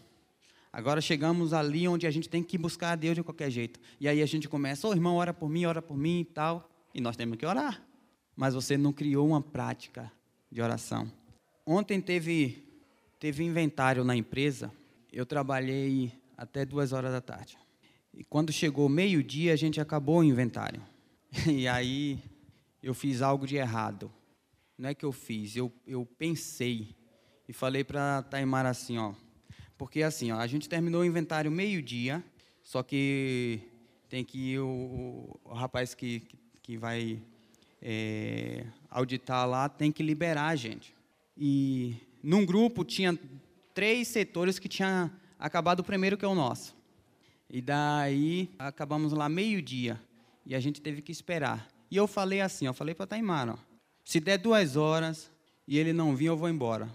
Agora 0.72 1.02
chegamos 1.02 1.54
ali 1.54 1.88
onde 1.88 2.06
a 2.06 2.12
gente 2.12 2.30
tem 2.30 2.44
que 2.44 2.56
buscar 2.56 2.92
a 2.92 2.96
Deus 2.96 3.16
de 3.16 3.24
qualquer 3.24 3.50
jeito. 3.50 3.80
E 4.00 4.08
aí 4.08 4.22
a 4.22 4.28
gente 4.28 4.48
começa, 4.48 4.86
ô 4.86 4.92
oh, 4.92 4.94
irmão, 4.94 5.16
ora 5.16 5.34
por 5.34 5.50
mim, 5.50 5.66
ora 5.66 5.82
por 5.82 5.98
mim 5.98 6.20
e 6.20 6.26
tal. 6.26 6.70
E 6.94 7.02
nós 7.02 7.18
temos 7.18 7.36
que 7.36 7.48
orar. 7.48 7.82
Mas 8.36 8.54
você 8.54 8.78
não 8.78 8.94
criou 8.94 9.28
uma 9.28 9.42
prática 9.42 10.12
de 10.52 10.62
oração. 10.62 11.12
Ontem 11.66 12.02
teve, 12.02 12.64
teve 13.20 13.44
inventário 13.44 14.04
na 14.04 14.16
empresa. 14.16 14.72
Eu 15.12 15.26
trabalhei 15.26 16.12
até 16.38 16.66
duas 16.66 16.94
horas 16.94 17.12
da 17.12 17.22
tarde. 17.22 17.58
E 18.14 18.24
quando 18.24 18.52
chegou 18.52 18.90
meio-dia, 18.90 19.54
a 19.54 19.56
gente 19.56 19.80
acabou 19.80 20.20
o 20.20 20.24
inventário. 20.24 20.82
E 21.48 21.68
aí 21.68 22.20
eu 22.82 22.94
fiz 22.94 23.22
algo 23.22 23.46
de 23.46 23.56
errado. 23.56 24.12
Não 24.78 24.90
é 24.90 24.94
que 24.96 25.06
eu 25.06 25.12
fiz, 25.12 25.56
eu, 25.56 25.72
eu 25.86 26.06
pensei. 26.06 26.96
E 27.48 27.54
falei 27.54 27.84
para 27.84 28.20
a 28.20 28.24
Taimara 28.24 28.70
assim, 28.70 28.98
ó 28.98 29.14
porque 29.80 30.04
assim, 30.04 30.30
ó, 30.34 30.38
a 30.38 30.46
gente 30.46 30.68
terminou 30.68 31.04
o 31.04 31.06
inventário 31.06 31.50
meio-dia, 31.50 32.22
só 32.62 32.84
que 32.84 33.62
tem 34.10 34.26
que 34.26 34.38
ir 34.38 34.60
o, 34.60 35.40
o 35.42 35.54
rapaz 35.54 35.96
que, 35.96 36.22
que 36.62 36.76
vai 36.76 37.24
é, 37.82 38.66
auditar 38.90 39.48
lá 39.48 39.70
tem 39.70 39.92
que 39.92 40.04
liberar 40.04 40.48
a 40.48 40.56
gente. 40.56 40.94
E 41.38 41.96
num 42.24 42.46
grupo 42.46 42.84
tinha 42.84 43.18
três 43.74 44.08
setores 44.08 44.60
que 44.60 44.68
tinham 44.68 45.10
acabado 45.38 45.80
o 45.80 45.84
primeiro, 45.84 46.18
que 46.18 46.26
é 46.26 46.28
o 46.28 46.36
nosso. 46.36 46.76
E 47.50 47.62
daí 47.62 48.50
acabamos 48.60 49.14
lá 49.14 49.28
meio-dia 49.28 50.00
e 50.46 50.54
a 50.54 50.60
gente 50.60 50.82
teve 50.82 51.02
que 51.02 51.12
esperar. 51.12 51.68
E 51.90 51.96
eu 51.96 52.08
falei 52.08 52.42
assim, 52.42 52.66
eu 52.66 52.74
falei 52.74 52.94
para 52.94 53.08
Taimara, 53.08 53.54
ó, 53.54 53.58
se 54.04 54.20
der 54.20 54.38
duas 54.38 54.76
horas 54.76 55.32
e 55.68 55.78
ele 55.78 55.94
não 55.94 56.16
vir, 56.16 56.26
eu 56.26 56.38
vou 56.38 56.50
embora, 56.50 56.90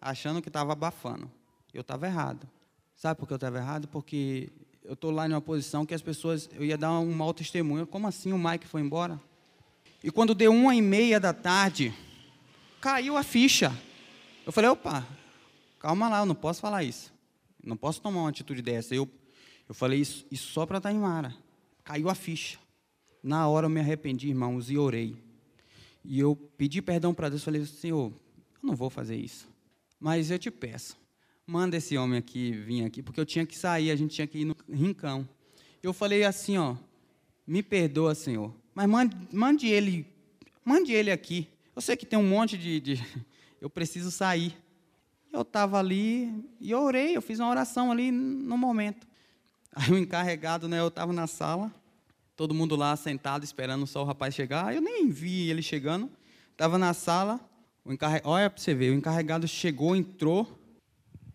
achando 0.00 0.42
que 0.42 0.48
estava 0.48 0.72
abafando. 0.72 1.30
Eu 1.72 1.80
estava 1.80 2.06
errado. 2.06 2.48
Sabe 2.94 3.18
por 3.18 3.26
que 3.26 3.32
eu 3.32 3.36
estava 3.36 3.58
errado? 3.58 3.88
Porque 3.88 4.50
eu 4.84 4.94
estou 4.94 5.10
lá 5.10 5.26
em 5.26 5.32
uma 5.32 5.40
posição 5.40 5.86
que 5.86 5.94
as 5.94 6.02
pessoas, 6.02 6.50
eu 6.52 6.64
ia 6.64 6.76
dar 6.76 6.98
um 6.98 7.12
mau 7.12 7.32
testemunho. 7.32 7.86
Como 7.86 8.06
assim 8.06 8.32
o 8.32 8.38
Mike 8.38 8.66
foi 8.66 8.80
embora? 8.80 9.20
E 10.02 10.10
quando 10.10 10.34
deu 10.34 10.52
uma 10.52 10.74
e 10.74 10.80
meia 10.80 11.20
da 11.20 11.32
tarde, 11.32 11.94
caiu 12.80 13.16
a 13.16 13.22
ficha. 13.22 13.72
Eu 14.46 14.52
falei, 14.52 14.70
opa, 14.70 15.06
calma 15.78 16.08
lá, 16.08 16.20
eu 16.20 16.26
não 16.26 16.34
posso 16.34 16.60
falar 16.60 16.82
isso. 16.82 17.12
Não 17.62 17.76
posso 17.76 18.00
tomar 18.00 18.20
uma 18.20 18.30
atitude 18.30 18.62
dessa. 18.62 18.94
Eu, 18.94 19.08
eu 19.68 19.74
falei 19.74 20.00
isso, 20.00 20.26
isso 20.30 20.52
só 20.52 20.64
para 20.64 20.80
Taimara. 20.80 21.34
Caiu 21.84 22.08
a 22.08 22.14
ficha. 22.14 22.58
Na 23.22 23.46
hora 23.48 23.66
eu 23.66 23.70
me 23.70 23.80
arrependi, 23.80 24.28
irmãos, 24.28 24.70
e 24.70 24.78
orei. 24.78 25.16
E 26.02 26.18
eu 26.18 26.34
pedi 26.34 26.80
perdão 26.80 27.12
para 27.12 27.28
Deus. 27.28 27.44
Falei, 27.44 27.64
Senhor, 27.66 28.10
eu 28.10 28.66
não 28.66 28.74
vou 28.74 28.88
fazer 28.88 29.16
isso. 29.16 29.48
Mas 30.00 30.30
eu 30.30 30.38
te 30.38 30.50
peço, 30.50 30.96
manda 31.46 31.76
esse 31.76 31.98
homem 31.98 32.18
aqui 32.18 32.52
vir 32.52 32.86
aqui, 32.86 33.02
porque 33.02 33.20
eu 33.20 33.26
tinha 33.26 33.44
que 33.44 33.56
sair, 33.56 33.90
a 33.90 33.96
gente 33.96 34.14
tinha 34.14 34.26
que 34.26 34.38
ir 34.38 34.44
no 34.46 34.56
rincão. 34.72 35.28
Eu 35.82 35.92
falei 35.92 36.24
assim, 36.24 36.56
ó, 36.56 36.74
me 37.46 37.62
perdoa, 37.62 38.14
Senhor, 38.14 38.54
mas 38.80 38.88
mande, 38.88 39.16
mande 39.32 39.66
ele, 39.66 40.06
mande 40.64 40.92
ele 40.92 41.10
aqui. 41.10 41.48
Eu 41.74 41.82
sei 41.82 41.96
que 41.96 42.06
tem 42.06 42.18
um 42.18 42.26
monte 42.26 42.56
de, 42.56 42.80
de 42.80 43.06
eu 43.60 43.68
preciso 43.68 44.10
sair. 44.10 44.56
Eu 45.32 45.42
estava 45.42 45.78
ali 45.78 46.32
e 46.60 46.70
eu 46.70 46.80
orei, 46.80 47.16
eu 47.16 47.22
fiz 47.22 47.38
uma 47.38 47.50
oração 47.50 47.92
ali 47.92 48.10
no 48.10 48.56
momento. 48.56 49.06
Aí 49.72 49.90
o 49.92 49.98
encarregado, 49.98 50.66
né, 50.66 50.80
eu 50.80 50.88
estava 50.88 51.12
na 51.12 51.26
sala, 51.26 51.72
todo 52.34 52.54
mundo 52.54 52.74
lá 52.74 52.96
sentado 52.96 53.44
esperando 53.44 53.86
só 53.86 54.02
o 54.02 54.04
rapaz 54.04 54.34
chegar. 54.34 54.74
Eu 54.74 54.80
nem 54.80 55.08
vi 55.08 55.50
ele 55.50 55.62
chegando. 55.62 56.10
Estava 56.50 56.78
na 56.78 56.94
sala, 56.94 57.38
o 57.84 57.92
encarre... 57.92 58.20
olha 58.24 58.50
para 58.50 58.60
você 58.60 58.74
ver, 58.74 58.90
o 58.90 58.94
encarregado 58.94 59.46
chegou, 59.46 59.94
entrou, 59.94 60.58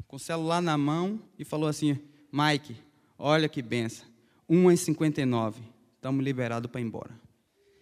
com 0.07 0.17
o 0.17 0.19
celular 0.19 0.61
na 0.61 0.77
mão 0.77 1.19
e 1.37 1.45
falou 1.45 1.69
assim: 1.69 1.99
Mike, 2.31 2.75
olha 3.17 3.49
que 3.49 3.61
benção, 3.61 4.05
1h59, 4.49 5.55
estamos 5.95 6.23
liberados 6.23 6.69
para 6.71 6.81
ir 6.81 6.85
embora. 6.85 7.24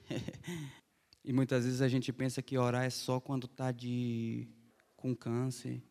e 1.24 1.34
muitas 1.34 1.66
vezes 1.66 1.82
a 1.82 1.88
gente 1.88 2.12
pensa 2.12 2.42
que 2.42 2.58
orar 2.58 2.84
é 2.84 2.90
só 2.90 3.20
quando 3.20 3.46
está 3.46 3.72
de... 3.72 4.48
com 4.96 5.16
câncer, 5.16 5.82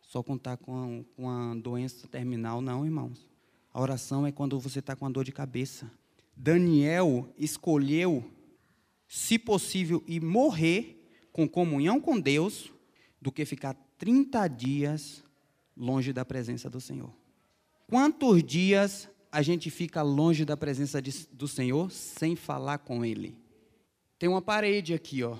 só 0.00 0.22
quando 0.22 0.38
está 0.38 0.56
com, 0.56 1.04
com 1.14 1.24
uma 1.24 1.54
doença 1.56 2.06
terminal. 2.08 2.60
Não, 2.60 2.84
irmãos. 2.84 3.28
A 3.72 3.80
oração 3.80 4.26
é 4.26 4.32
quando 4.32 4.58
você 4.58 4.78
está 4.78 4.96
com 4.96 5.04
a 5.04 5.10
dor 5.10 5.24
de 5.24 5.32
cabeça. 5.32 5.90
Daniel 6.34 7.32
escolheu, 7.38 8.24
se 9.06 9.38
possível, 9.38 10.02
ir 10.06 10.22
morrer 10.22 11.10
com 11.32 11.48
comunhão 11.48 12.00
com 12.00 12.18
Deus, 12.18 12.72
do 13.20 13.32
que 13.32 13.44
ficar 13.44 13.74
30 13.98 14.48
dias 14.48 15.24
longe 15.76 16.12
da 16.12 16.24
presença 16.24 16.70
do 16.70 16.80
Senhor. 16.80 17.12
Quantos 17.86 18.42
dias 18.42 19.08
a 19.30 19.42
gente 19.42 19.70
fica 19.70 20.02
longe 20.02 20.44
da 20.44 20.56
presença 20.56 21.00
de, 21.00 21.26
do 21.32 21.46
Senhor 21.46 21.90
sem 21.90 22.34
falar 22.34 22.78
com 22.78 23.04
Ele? 23.04 23.36
Tem 24.18 24.28
uma 24.28 24.40
parede 24.40 24.94
aqui, 24.94 25.22
ó. 25.22 25.36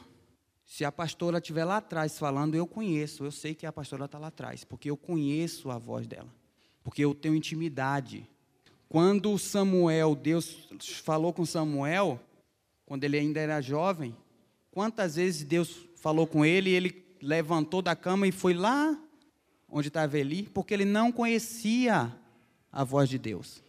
Se 0.67 0.85
a 0.85 0.91
pastora 0.91 1.39
estiver 1.39 1.65
lá 1.65 1.77
atrás 1.77 2.19
falando, 2.19 2.55
eu 2.55 2.67
conheço, 2.67 3.25
eu 3.25 3.31
sei 3.31 3.55
que 3.55 3.65
a 3.67 3.73
pastora 3.73 4.07
está 4.07 4.19
lá 4.19 4.27
atrás, 4.27 4.65
porque 4.65 4.91
eu 4.91 4.97
conheço 4.97 5.71
a 5.71 5.79
voz 5.79 6.07
dela, 6.07 6.29
porque 6.83 7.05
eu 7.05 7.15
tenho 7.15 7.37
intimidade. 7.37 8.29
Quando 8.89 9.39
Samuel, 9.39 10.15
Deus 10.15 10.69
falou 11.05 11.33
com 11.33 11.47
Samuel, 11.47 12.21
quando 12.85 13.05
ele 13.05 13.17
ainda 13.17 13.41
era 13.41 13.61
jovem, 13.61 14.17
quantas 14.71 15.17
vezes 15.17 15.45
Deus 15.45 15.87
falou 15.97 16.27
com 16.27 16.45
ele 16.45 16.71
e 16.71 16.75
ele 16.75 17.07
levantou 17.23 17.81
da 17.81 17.97
cama 17.97 18.27
e 18.27 18.33
foi 18.33 18.55
lá 18.55 18.99
onde 19.69 19.89
estava 19.89 20.19
Eli, 20.19 20.45
porque 20.45 20.75
ele 20.75 20.85
não 20.85 21.11
conhecia 21.11 22.13
a 22.71 22.85
voz 22.85 23.09
de 23.09 23.19
Deus. 23.19 23.63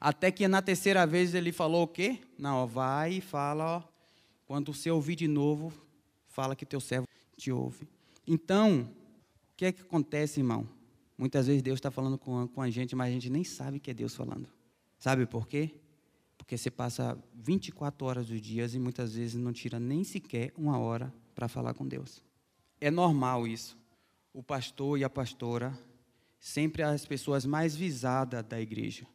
Até 0.00 0.30
que 0.30 0.46
na 0.46 0.62
terceira 0.62 1.06
vez 1.06 1.34
ele 1.34 1.52
falou 1.52 1.82
o 1.84 1.88
quê? 1.88 2.20
Não, 2.38 2.56
ó, 2.62 2.66
vai 2.66 3.14
e 3.14 3.20
fala, 3.20 3.78
ó, 3.78 3.82
quando 4.48 4.72
você 4.72 4.90
ouvir 4.90 5.14
de 5.14 5.28
novo, 5.28 5.70
fala 6.26 6.56
que 6.56 6.64
teu 6.64 6.80
servo 6.80 7.06
te 7.36 7.52
ouve. 7.52 7.86
Então, 8.26 8.80
o 8.80 9.56
que 9.58 9.66
é 9.66 9.72
que 9.72 9.82
acontece, 9.82 10.40
irmão? 10.40 10.66
Muitas 11.18 11.46
vezes 11.48 11.60
Deus 11.60 11.76
está 11.76 11.90
falando 11.90 12.16
com, 12.16 12.48
com 12.48 12.62
a 12.62 12.70
gente, 12.70 12.96
mas 12.96 13.08
a 13.08 13.12
gente 13.12 13.28
nem 13.28 13.44
sabe 13.44 13.78
que 13.78 13.90
é 13.90 13.94
Deus 13.94 14.16
falando. 14.16 14.48
Sabe 14.98 15.26
por 15.26 15.46
quê? 15.46 15.74
Porque 16.38 16.56
você 16.56 16.70
passa 16.70 17.18
24 17.34 18.06
horas 18.06 18.28
dos 18.28 18.40
dias 18.40 18.72
e 18.72 18.78
muitas 18.78 19.14
vezes 19.14 19.34
não 19.34 19.52
tira 19.52 19.78
nem 19.78 20.02
sequer 20.02 20.50
uma 20.56 20.78
hora 20.78 21.12
para 21.34 21.46
falar 21.46 21.74
com 21.74 21.86
Deus. 21.86 22.24
É 22.80 22.90
normal 22.90 23.46
isso. 23.46 23.76
O 24.32 24.42
pastor 24.42 24.98
e 24.98 25.04
a 25.04 25.10
pastora, 25.10 25.78
sempre 26.40 26.82
as 26.82 27.04
pessoas 27.04 27.44
mais 27.44 27.76
visadas 27.76 28.42
da 28.44 28.58
igreja. 28.58 29.06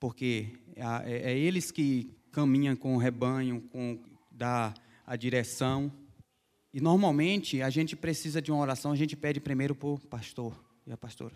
Porque 0.00 0.58
é, 0.74 0.82
é, 1.12 1.32
é 1.32 1.38
eles 1.38 1.70
que 1.70 2.10
caminham 2.32 2.74
com 2.74 2.94
o 2.94 2.98
rebanho, 2.98 3.60
com 3.70 3.98
da 4.38 4.72
a 5.04 5.16
direção. 5.16 5.92
E 6.72 6.80
normalmente 6.80 7.60
a 7.60 7.68
gente 7.68 7.96
precisa 7.96 8.40
de 8.40 8.52
uma 8.52 8.60
oração, 8.60 8.92
a 8.92 8.96
gente 8.96 9.16
pede 9.16 9.40
primeiro 9.40 9.74
para 9.74 9.88
o 9.88 9.98
pastor 9.98 10.54
e 10.86 10.92
a 10.92 10.96
pastora. 10.96 11.34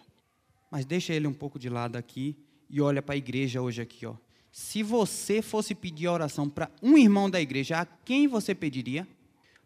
Mas 0.71 0.87
deixa 0.87 1.13
ele 1.13 1.27
um 1.27 1.33
pouco 1.33 1.59
de 1.59 1.69
lado 1.69 1.97
aqui 1.97 2.37
e 2.71 2.81
olha 2.81 3.03
para 3.03 3.15
a 3.15 3.19
igreja 3.19 3.61
hoje 3.61 3.83
aqui, 3.83 4.07
ó. 4.07 4.15
Se 4.53 4.83
você 4.83 5.41
fosse 5.41 5.75
pedir 5.75 6.09
oração 6.09 6.49
para 6.49 6.71
um 6.83 6.97
irmão 6.97 7.29
da 7.29 7.41
igreja, 7.41 7.81
a 7.81 7.87
quem 7.87 8.29
você 8.29 8.55
pediria? 8.55 9.09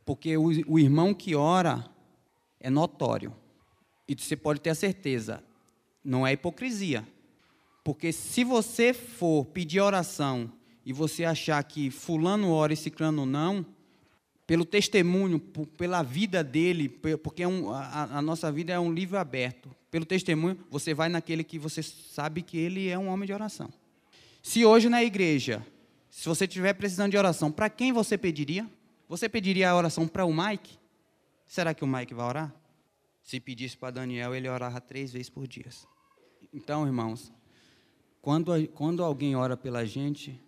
Porque 0.05 0.37
o, 0.37 0.47
o 0.69 0.79
irmão 0.79 1.13
que 1.13 1.35
ora 1.35 1.85
é 2.61 2.71
notório. 2.71 3.35
E 4.09 4.15
você 4.15 4.37
pode 4.37 4.61
ter 4.61 4.71
a 4.71 4.75
certeza, 4.77 5.43
não 6.05 6.25
é 6.25 6.33
hipocrisia. 6.33 7.07
Porque 7.83 8.13
se 8.13 8.45
você 8.45 8.93
for 8.93 9.45
pedir 9.47 9.81
oração 9.81 10.53
e 10.87 10.93
você 10.93 11.25
achar 11.25 11.61
que 11.65 11.91
fulano 11.91 12.53
ora 12.53 12.73
e 12.73 12.77
ciclano 12.77 13.27
não, 13.27 13.67
pelo 14.47 14.65
testemunho, 14.65 15.41
pela 15.77 16.01
vida 16.01 16.45
dele, 16.45 16.89
porque 16.89 17.43
é 17.43 17.49
um, 17.49 17.73
a, 17.73 18.19
a, 18.19 18.23
nossa 18.23 18.53
vida 18.53 18.73
é 18.73 18.79
um 18.79 18.93
livro 18.93 19.19
aberto. 19.19 19.69
Pelo 19.91 20.07
testemunho, 20.07 20.57
você 20.71 20.95
vai 20.95 21.09
naquele 21.09 21.43
que 21.43 21.59
você 21.59 21.83
sabe 21.83 22.41
que 22.41 22.57
ele 22.57 22.89
é 22.89 22.97
um 22.97 23.09
homem 23.09 23.27
de 23.27 23.33
oração. 23.33 23.69
Se 24.41 24.65
hoje 24.65 24.89
na 24.89 25.03
igreja, 25.03 25.67
se 26.09 26.29
você 26.29 26.45
estiver 26.45 26.73
precisando 26.75 27.11
de 27.11 27.19
oração, 27.19 27.51
para 27.51 27.69
quem 27.69 27.93
você 27.93 28.17
pediria? 28.17 28.71
Você 29.09 29.29
pediria 29.29 29.71
a 29.71 29.77
oração 29.77 30.07
para 30.07 30.25
o 30.25 30.33
Mike? 30.33 30.79
Será 31.49 31.75
que 31.75 31.83
o 31.83 31.87
Mike 31.87 32.15
vai 32.15 32.27
orar? 32.27 32.55
Se 33.25 33.41
pedisse 33.41 33.77
para 33.77 33.91
Daniel, 33.91 34.37
ele 34.37 34.49
orava 34.49 34.81
três 34.81 35.13
vezes 35.13 35.29
por 35.29 35.49
dia. 35.49 35.67
Então, 36.55 36.87
irmãos, 36.87 37.33
quando, 38.23 38.69
quando 38.69 39.03
alguém 39.03 39.35
ora 39.35 39.57
pela 39.57 39.85
gente, 39.85 40.41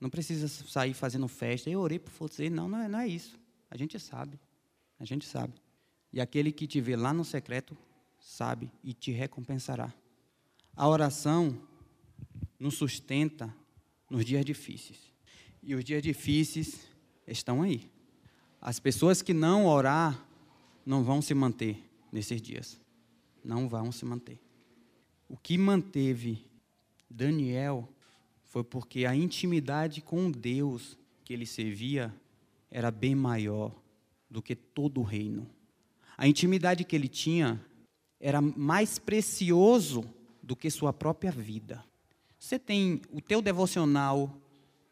não 0.00 0.08
precisa 0.08 0.46
sair 0.48 0.94
fazendo 0.94 1.26
festa. 1.26 1.68
Eu 1.68 1.80
orei 1.80 1.98
por 1.98 2.12
você. 2.12 2.48
Não, 2.48 2.68
não 2.68 2.78
é, 2.78 2.88
não 2.88 2.98
é 2.98 3.08
isso. 3.08 3.38
A 3.70 3.76
gente 3.76 3.98
sabe. 3.98 4.38
A 4.98 5.04
gente 5.04 5.26
sabe. 5.26 5.54
E 6.12 6.20
aquele 6.20 6.52
que 6.52 6.66
te 6.66 6.80
vê 6.80 6.96
lá 6.96 7.12
no 7.12 7.24
secreto, 7.24 7.76
sabe 8.18 8.70
e 8.82 8.92
te 8.92 9.10
recompensará. 9.10 9.92
A 10.74 10.88
oração 10.88 11.60
nos 12.58 12.74
sustenta 12.74 13.54
nos 14.10 14.24
dias 14.24 14.44
difíceis. 14.44 14.98
E 15.62 15.74
os 15.74 15.84
dias 15.84 16.02
difíceis 16.02 16.88
estão 17.26 17.62
aí. 17.62 17.90
As 18.60 18.80
pessoas 18.80 19.22
que 19.22 19.34
não 19.34 19.66
orar 19.66 20.26
não 20.84 21.04
vão 21.04 21.20
se 21.20 21.34
manter 21.34 21.84
nesses 22.10 22.40
dias. 22.40 22.80
Não 23.44 23.68
vão 23.68 23.92
se 23.92 24.04
manter. 24.04 24.40
O 25.28 25.36
que 25.36 25.58
manteve 25.58 26.46
Daniel 27.08 27.88
foi 28.48 28.64
porque 28.64 29.04
a 29.04 29.14
intimidade 29.14 30.00
com 30.00 30.30
Deus 30.30 30.98
que 31.24 31.32
ele 31.32 31.46
servia 31.46 32.12
era 32.70 32.90
bem 32.90 33.14
maior 33.14 33.72
do 34.28 34.42
que 34.42 34.56
todo 34.56 35.00
o 35.00 35.04
reino. 35.04 35.48
A 36.16 36.26
intimidade 36.26 36.84
que 36.84 36.96
ele 36.96 37.08
tinha 37.08 37.60
era 38.18 38.40
mais 38.40 38.98
precioso 38.98 40.04
do 40.42 40.56
que 40.56 40.70
sua 40.70 40.92
própria 40.92 41.30
vida. 41.30 41.84
Você 42.38 42.58
tem 42.58 43.02
o 43.12 43.20
teu 43.20 43.42
devocional 43.42 44.34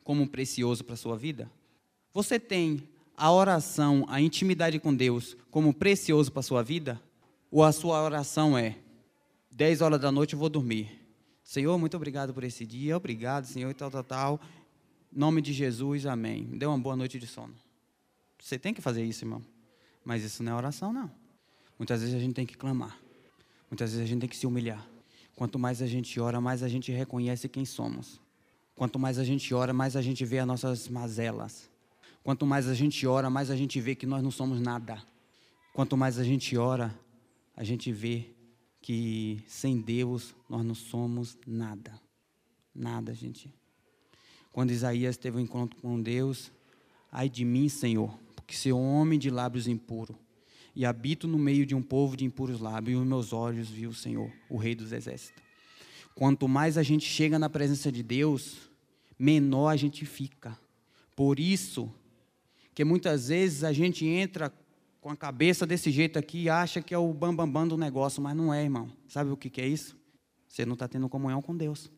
como 0.05 0.29
precioso 0.29 0.85
para 0.85 0.95
sua 0.95 1.17
vida? 1.17 1.51
Você 2.13 2.39
tem 2.39 2.83
a 3.17 3.33
oração, 3.33 4.05
a 4.09 4.21
intimidade 4.21 4.79
com 4.79 4.95
Deus 4.95 5.37
como 5.51 5.73
precioso 5.73 6.31
para 6.31 6.43
sua 6.43 6.63
vida? 6.63 7.01
Ou 7.51 7.65
a 7.65 7.73
sua 7.73 8.03
oração 8.03 8.57
é 8.57 8.77
10 9.51 9.81
horas 9.81 10.01
da 10.01 10.13
noite 10.13 10.35
eu 10.35 10.39
vou 10.39 10.51
dormir. 10.51 11.06
Senhor, 11.47 11.79
muito 11.79 11.97
obrigado 11.97 12.35
por 12.35 12.43
esse 12.43 12.67
dia, 12.67 12.97
obrigado, 12.97 13.45
Senhor, 13.45 13.71
e 13.71 13.75
tal, 13.75 13.89
tal, 13.89 14.03
tal. 14.03 14.41
Nome 15.13 15.41
de 15.41 15.53
Jesus, 15.53 16.05
amém. 16.05 16.43
Me 16.43 16.59
dê 16.59 16.67
uma 16.67 16.77
boa 16.77 16.97
noite 16.97 17.21
de 17.21 17.27
sono. 17.29 17.55
Você 18.43 18.59
tem 18.59 18.75
que 18.75 18.81
fazer 18.81 19.05
isso, 19.05 19.25
irmão. 19.25 19.41
Mas 20.05 20.25
isso 20.25 20.43
não 20.43 20.51
é 20.51 20.57
oração, 20.57 20.93
não. 20.93 21.09
Muitas 21.79 22.01
vezes 22.01 22.17
a 22.17 22.19
gente 22.19 22.35
tem 22.35 22.45
que 22.45 22.57
clamar. 22.57 22.99
Muitas 23.71 23.93
vezes 23.93 24.05
a 24.05 24.09
gente 24.09 24.19
tem 24.19 24.29
que 24.29 24.37
se 24.37 24.45
humilhar. 24.45 24.85
Quanto 25.37 25.57
mais 25.57 25.81
a 25.81 25.87
gente 25.87 26.19
ora, 26.19 26.41
mais 26.41 26.65
a 26.65 26.69
gente 26.69 26.91
reconhece 26.91 27.49
quem 27.49 27.65
somos. 27.65 28.21
Quanto 28.75 28.99
mais 28.99 29.17
a 29.17 29.23
gente 29.23 29.55
ora, 29.55 29.73
mais 29.73 29.95
a 29.95 30.03
gente 30.03 30.25
vê 30.25 30.41
as 30.41 30.47
nossas 30.49 30.89
mazelas. 30.89 31.71
Quanto 32.25 32.45
mais 32.45 32.67
a 32.67 32.75
gente 32.75 33.07
ora, 33.07 33.31
mais 33.31 33.53
a 33.53 33.57
gente 33.57 33.81
vê 33.81 33.95
que 33.95 34.05
nós 34.05 34.21
não 34.21 34.33
somos 34.33 34.61
nada. 34.61 35.01
Quanto 35.73 35.97
mais 35.97 36.19
a 36.19 36.25
gente 36.25 36.57
ora, 36.57 36.93
a 37.57 37.63
gente 37.63 37.93
vê 37.93 38.35
que 38.87 39.43
sem 39.49 39.81
Deus 39.81 40.33
nós 40.49 40.65
não 40.65 40.73
somos 40.73 41.37
nada. 41.45 42.01
Nada, 42.73 43.13
gente. 43.13 43.53
Quando 44.53 44.71
Isaías 44.71 45.17
teve 45.17 45.39
um 45.39 45.41
encontro 45.41 45.77
com 45.83 46.01
Deus, 46.01 46.53
ai 47.11 47.29
de 47.29 47.45
mim, 47.45 47.69
Senhor, 47.69 48.17
porque 48.37 48.55
sou 48.55 48.81
homem 48.81 49.19
de 49.19 49.29
lábios 49.29 49.67
impuros 49.67 50.15
e 50.73 50.87
habito 50.87 51.27
no 51.27 51.37
meio 51.37 51.67
de 51.67 51.75
um 51.75 51.83
povo 51.83 52.17
de 52.17 52.25
impuros 52.25 52.61
lábios, 52.61 52.97
e 52.97 53.01
os 53.01 53.05
meus 53.05 53.33
olhos 53.33 53.69
viu 53.69 53.91
o 53.91 53.95
Senhor, 53.95 54.31
o 54.49 54.57
Rei 54.57 54.77
dos 54.77 54.93
Exércitos. 54.93 55.43
Quanto 56.15 56.47
mais 56.47 56.79
a 56.79 56.85
gente 56.85 57.07
chega 57.07 57.41
na 57.41 57.51
presença 57.51 57.91
de 57.91 58.05
Deus, 58.05 58.71
menor 59.19 59.71
a 59.71 59.77
gente 59.77 60.07
fica. 60.07 60.57
Por 61.17 61.41
isso 61.41 61.93
que 62.73 62.85
muitas 62.85 63.31
vezes 63.31 63.65
a 63.65 63.73
gente 63.73 64.07
entra 64.07 64.49
com 65.07 65.13
a 65.13 65.17
cabeça 65.17 65.65
desse 65.65 65.93
jeito 65.93 66.19
aqui 66.19 66.43
e 66.43 66.51
acha 66.51 66.83
que 66.83 66.93
é 66.93 66.99
o 66.99 67.15
bambambam 67.15 67.47
bam, 67.47 67.53
bam 67.53 67.69
do 67.69 67.77
negócio, 67.77 68.21
mas 68.21 68.35
não 68.35 68.53
é, 68.53 68.65
irmão. 68.65 68.91
Sabe 69.07 69.31
o 69.31 69.37
que, 69.37 69.49
que 69.49 69.61
é 69.61 69.69
isso? 69.69 69.97
Você 70.49 70.67
não 70.67 70.73
está 70.73 70.89
tendo 70.89 71.09
comunhão 71.09 71.41
com 71.41 71.57
Deus. 71.57 71.89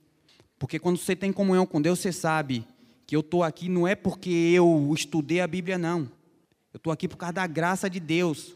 Porque 0.59 0.79
quando 0.79 0.99
você 0.99 1.17
tem 1.17 1.33
comunhão 1.33 1.65
com 1.65 1.81
Deus, 1.81 2.01
você 2.01 2.13
sabe 2.13 2.67
que 3.07 3.17
eu 3.17 3.21
estou 3.21 3.43
aqui 3.43 3.67
não 3.67 3.89
é 3.89 3.95
porque 3.95 4.29
eu 4.29 4.93
estudei 4.95 5.41
a 5.41 5.47
Bíblia, 5.47 5.79
não. 5.79 6.01
Eu 6.71 6.77
estou 6.77 6.93
aqui 6.93 7.09
por 7.09 7.17
causa 7.17 7.33
da 7.33 7.47
graça 7.47 7.89
de 7.89 7.99
Deus. 7.99 8.55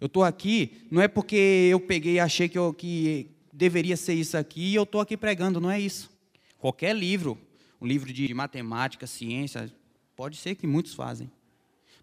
Eu 0.00 0.06
estou 0.06 0.22
aqui 0.22 0.86
não 0.88 1.02
é 1.02 1.08
porque 1.08 1.66
eu 1.68 1.80
peguei 1.80 2.14
e 2.14 2.20
achei 2.20 2.48
que, 2.48 2.56
eu, 2.56 2.72
que 2.72 3.32
deveria 3.52 3.96
ser 3.96 4.14
isso 4.14 4.36
aqui 4.36 4.62
e 4.62 4.74
eu 4.76 4.84
estou 4.84 5.00
aqui 5.00 5.16
pregando, 5.16 5.60
não 5.60 5.68
é 5.68 5.80
isso. 5.80 6.08
Qualquer 6.56 6.94
livro, 6.94 7.36
um 7.80 7.86
livro 7.88 8.12
de 8.12 8.32
matemática, 8.32 9.08
ciência, 9.08 9.68
pode 10.14 10.36
ser 10.36 10.54
que 10.54 10.68
muitos 10.68 10.94
fazem. 10.94 11.28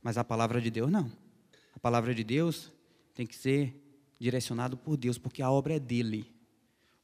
Mas 0.04 0.18
a 0.18 0.26
palavra 0.26 0.60
de 0.60 0.70
Deus 0.70 0.92
não. 0.92 1.10
A 1.80 1.82
palavra 1.82 2.13
de 2.13 2.26
Deus 2.26 2.74
tem 3.15 3.26
que 3.26 3.38
ser 3.38 3.74
direcionado 4.20 4.76
por 4.76 4.98
Deus, 4.98 5.18
porque 5.18 5.42
a 5.42 5.50
obra 5.50 5.76
é 5.76 5.80
dele. 5.80 6.30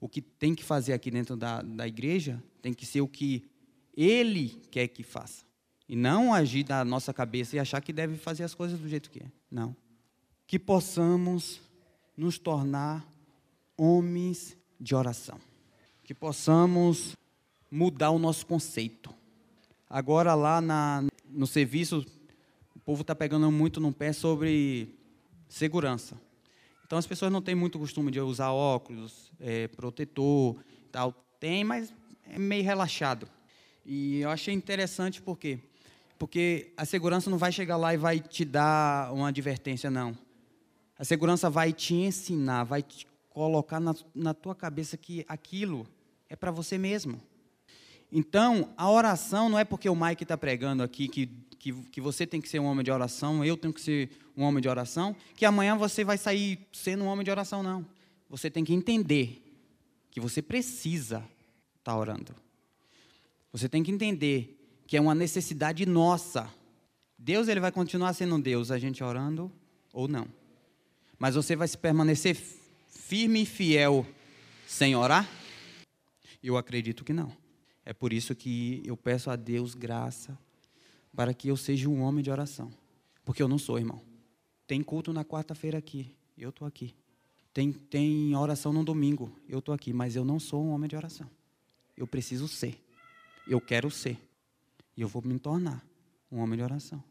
O 0.01 0.09
que 0.09 0.19
tem 0.21 0.53
que 0.53 0.65
fazer 0.65 0.91
aqui 0.91 1.09
dentro 1.09 1.37
da, 1.37 1.61
da 1.61 1.87
igreja 1.87 2.43
tem 2.61 2.73
que 2.73 2.85
ser 2.85 2.99
o 2.99 3.07
que 3.07 3.49
ele 3.95 4.49
quer 4.69 4.89
que 4.89 5.01
faça. 5.01 5.45
E 5.87 5.95
não 5.95 6.33
agir 6.33 6.65
da 6.65 6.83
nossa 6.83 7.13
cabeça 7.13 7.55
e 7.55 7.59
achar 7.59 7.79
que 7.79 7.93
deve 7.93 8.17
fazer 8.17 8.43
as 8.43 8.53
coisas 8.53 8.77
do 8.77 8.89
jeito 8.89 9.09
que 9.09 9.19
é. 9.19 9.31
Não. 9.49 9.73
Que 10.45 10.59
possamos 10.59 11.61
nos 12.17 12.37
tornar 12.37 13.09
homens 13.77 14.57
de 14.77 14.93
oração. 14.93 15.39
Que 16.03 16.13
possamos 16.13 17.15
mudar 17.71 18.11
o 18.11 18.19
nosso 18.19 18.45
conceito. 18.45 19.09
Agora, 19.89 20.35
lá 20.35 20.59
na, 20.59 21.05
no 21.29 21.47
serviço, 21.47 22.05
povo 22.85 23.01
está 23.01 23.15
pegando 23.15 23.51
muito 23.51 23.81
no 23.81 23.91
pé 23.91 24.13
sobre 24.13 24.95
segurança. 25.49 26.21
Então, 26.85 26.99
as 26.99 27.07
pessoas 27.07 27.31
não 27.31 27.41
têm 27.41 27.55
muito 27.55 27.79
costume 27.79 28.11
de 28.11 28.19
usar 28.19 28.51
óculos, 28.51 29.31
é, 29.39 29.67
protetor, 29.69 30.55
tal. 30.91 31.11
Tem, 31.39 31.63
mas 31.63 31.91
é 32.29 32.37
meio 32.37 32.63
relaxado. 32.63 33.27
E 33.83 34.19
eu 34.19 34.29
achei 34.29 34.53
interessante 34.53 35.19
por 35.19 35.37
quê? 35.37 35.57
Porque 36.19 36.71
a 36.77 36.85
segurança 36.85 37.27
não 37.27 37.39
vai 37.39 37.51
chegar 37.51 37.75
lá 37.75 37.91
e 37.91 37.97
vai 37.97 38.19
te 38.19 38.45
dar 38.45 39.11
uma 39.11 39.29
advertência, 39.29 39.89
não. 39.89 40.15
A 40.97 41.03
segurança 41.03 41.49
vai 41.49 41.73
te 41.73 41.95
ensinar, 41.95 42.63
vai 42.65 42.83
te 42.83 43.07
colocar 43.31 43.79
na, 43.79 43.95
na 44.13 44.33
tua 44.35 44.53
cabeça 44.53 44.95
que 44.95 45.25
aquilo 45.27 45.87
é 46.29 46.35
para 46.35 46.51
você 46.51 46.77
mesmo. 46.77 47.19
Então, 48.11 48.69
a 48.77 48.89
oração 48.89 49.49
não 49.49 49.59
é 49.59 49.65
porque 49.65 49.89
o 49.89 49.95
Mike 49.95 50.23
está 50.23 50.37
pregando 50.37 50.83
aqui 50.83 51.07
que, 51.07 51.25
que, 51.65 51.73
que, 51.89 51.99
você 51.99 52.27
tem 52.27 52.39
que 52.39 52.47
ser 52.47 52.59
um 52.59 52.65
homem 52.65 52.83
de 52.83 52.91
oração, 52.91 53.43
eu 53.43 53.57
tenho 53.57 53.73
que 53.73 53.81
ser 53.81 54.11
um 54.37 54.43
homem 54.43 54.61
de 54.61 54.69
oração, 54.69 55.15
que 55.35 55.45
amanhã 55.45 55.75
você 55.75 56.03
vai 56.03 56.15
sair 56.15 56.59
sendo 56.71 57.03
um 57.03 57.07
homem 57.07 57.25
de 57.25 57.31
oração, 57.31 57.63
não. 57.63 57.83
Você 58.29 58.51
tem 58.51 58.63
que 58.63 58.71
entender 58.71 59.41
que 60.11 60.19
você 60.19 60.43
precisa 60.43 61.17
estar 61.79 61.93
tá 61.93 61.97
orando. 61.97 62.35
Você 63.51 63.67
tem 63.67 63.81
que 63.81 63.89
entender 63.89 64.63
que 64.85 64.95
é 64.95 65.01
uma 65.01 65.15
necessidade 65.15 65.87
nossa. 65.87 66.47
Deus 67.17 67.47
ele 67.47 67.59
vai 67.59 67.71
continuar 67.71 68.13
sendo 68.13 68.39
Deus, 68.39 68.69
a 68.69 68.77
gente 68.77 69.03
orando 69.03 69.51
ou 69.91 70.07
não. 70.07 70.27
Mas 71.17 71.33
você 71.33 71.55
vai 71.55 71.67
se 71.67 71.79
permanecer 71.79 72.37
firme 72.89 73.41
e 73.41 73.45
fiel 73.45 74.05
sem 74.67 74.95
orar? 74.95 75.27
Eu 76.43 76.57
acredito 76.57 77.03
que 77.03 77.11
não. 77.11 77.35
É 77.83 77.91
por 77.91 78.13
isso 78.13 78.35
que 78.35 78.83
eu 78.85 78.95
peço 78.95 79.31
a 79.31 79.35
Deus 79.35 79.73
graça 79.73 80.37
para 81.15 81.33
que 81.33 81.47
eu 81.47 81.57
seja 81.57 81.89
um 81.89 82.01
homem 82.01 82.23
de 82.23 82.29
oração. 82.29 82.71
Porque 83.23 83.41
eu 83.41 83.47
não 83.47 83.57
sou, 83.57 83.79
irmão. 83.79 84.01
Tem 84.67 84.83
culto 84.83 85.13
na 85.13 85.23
quarta-feira 85.23 85.77
aqui, 85.77 86.15
eu 86.37 86.49
estou 86.49 86.67
aqui. 86.67 86.93
Tem, 87.53 87.71
tem 87.71 88.35
oração 88.35 88.73
no 88.73 88.83
domingo, 88.83 89.31
eu 89.47 89.59
estou 89.59 89.73
aqui, 89.73 89.93
mas 89.93 90.15
eu 90.15 90.25
não 90.25 90.39
sou 90.39 90.63
um 90.63 90.71
homem 90.71 90.89
de 90.89 90.95
oração. 90.95 91.29
Eu 91.95 92.05
preciso 92.05 92.47
ser. 92.47 92.83
Eu 93.47 93.61
quero 93.61 93.89
ser. 93.89 94.19
E 94.97 95.01
eu 95.01 95.07
vou 95.07 95.21
me 95.21 95.39
tornar 95.39 95.85
um 96.31 96.39
homem 96.39 96.57
de 96.57 96.63
oração. 96.63 97.01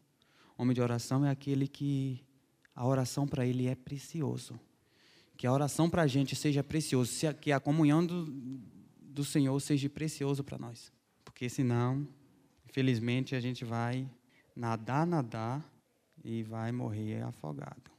Homem 0.57 0.75
de 0.75 0.81
oração 0.81 1.25
é 1.25 1.29
aquele 1.29 1.67
que 1.67 2.21
a 2.75 2.85
oração 2.85 3.27
para 3.27 3.45
ele 3.45 3.67
é 3.67 3.75
precioso. 3.75 4.59
Que 5.35 5.47
a 5.47 5.51
oração 5.51 5.89
para 5.89 6.03
a 6.03 6.07
gente 6.07 6.35
seja 6.35 6.63
precioso, 6.63 7.11
que 7.41 7.51
a 7.51 7.59
comunhão 7.59 8.05
do, 8.05 8.25
do 9.01 9.25
Senhor 9.25 9.59
seja 9.59 9.89
precioso 9.89 10.43
para 10.43 10.57
nós. 10.57 10.91
Porque 11.23 11.49
senão, 11.49 12.07
infelizmente, 12.75 13.35
a 13.35 13.39
gente 13.39 13.63
vai 13.63 14.05
nadar, 14.53 15.07
nadar 15.07 15.63
e 16.21 16.43
vai 16.43 16.73
morrer 16.73 17.21
afogado. 17.21 17.89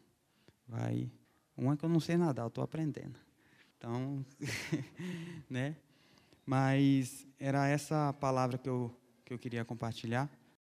Vai. 0.69 1.11
Uma 1.57 1.79
que 1.79 1.85
eu 1.87 1.89
não 1.89 1.99
sei 1.99 2.19
nadar, 2.19 2.43
eu 2.43 2.49
estou 2.49 2.63
aprendendo. 2.63 3.19
Então, 3.79 4.23
né? 5.49 5.75
Mas 6.45 7.27
era 7.41 7.67
essa 7.67 8.13
palavra 8.21 8.59
que 8.59 8.69
eu 8.69 8.95
que 9.25 9.33
eu 9.33 9.39
queria 9.39 9.65
compartilhar. 9.65 10.31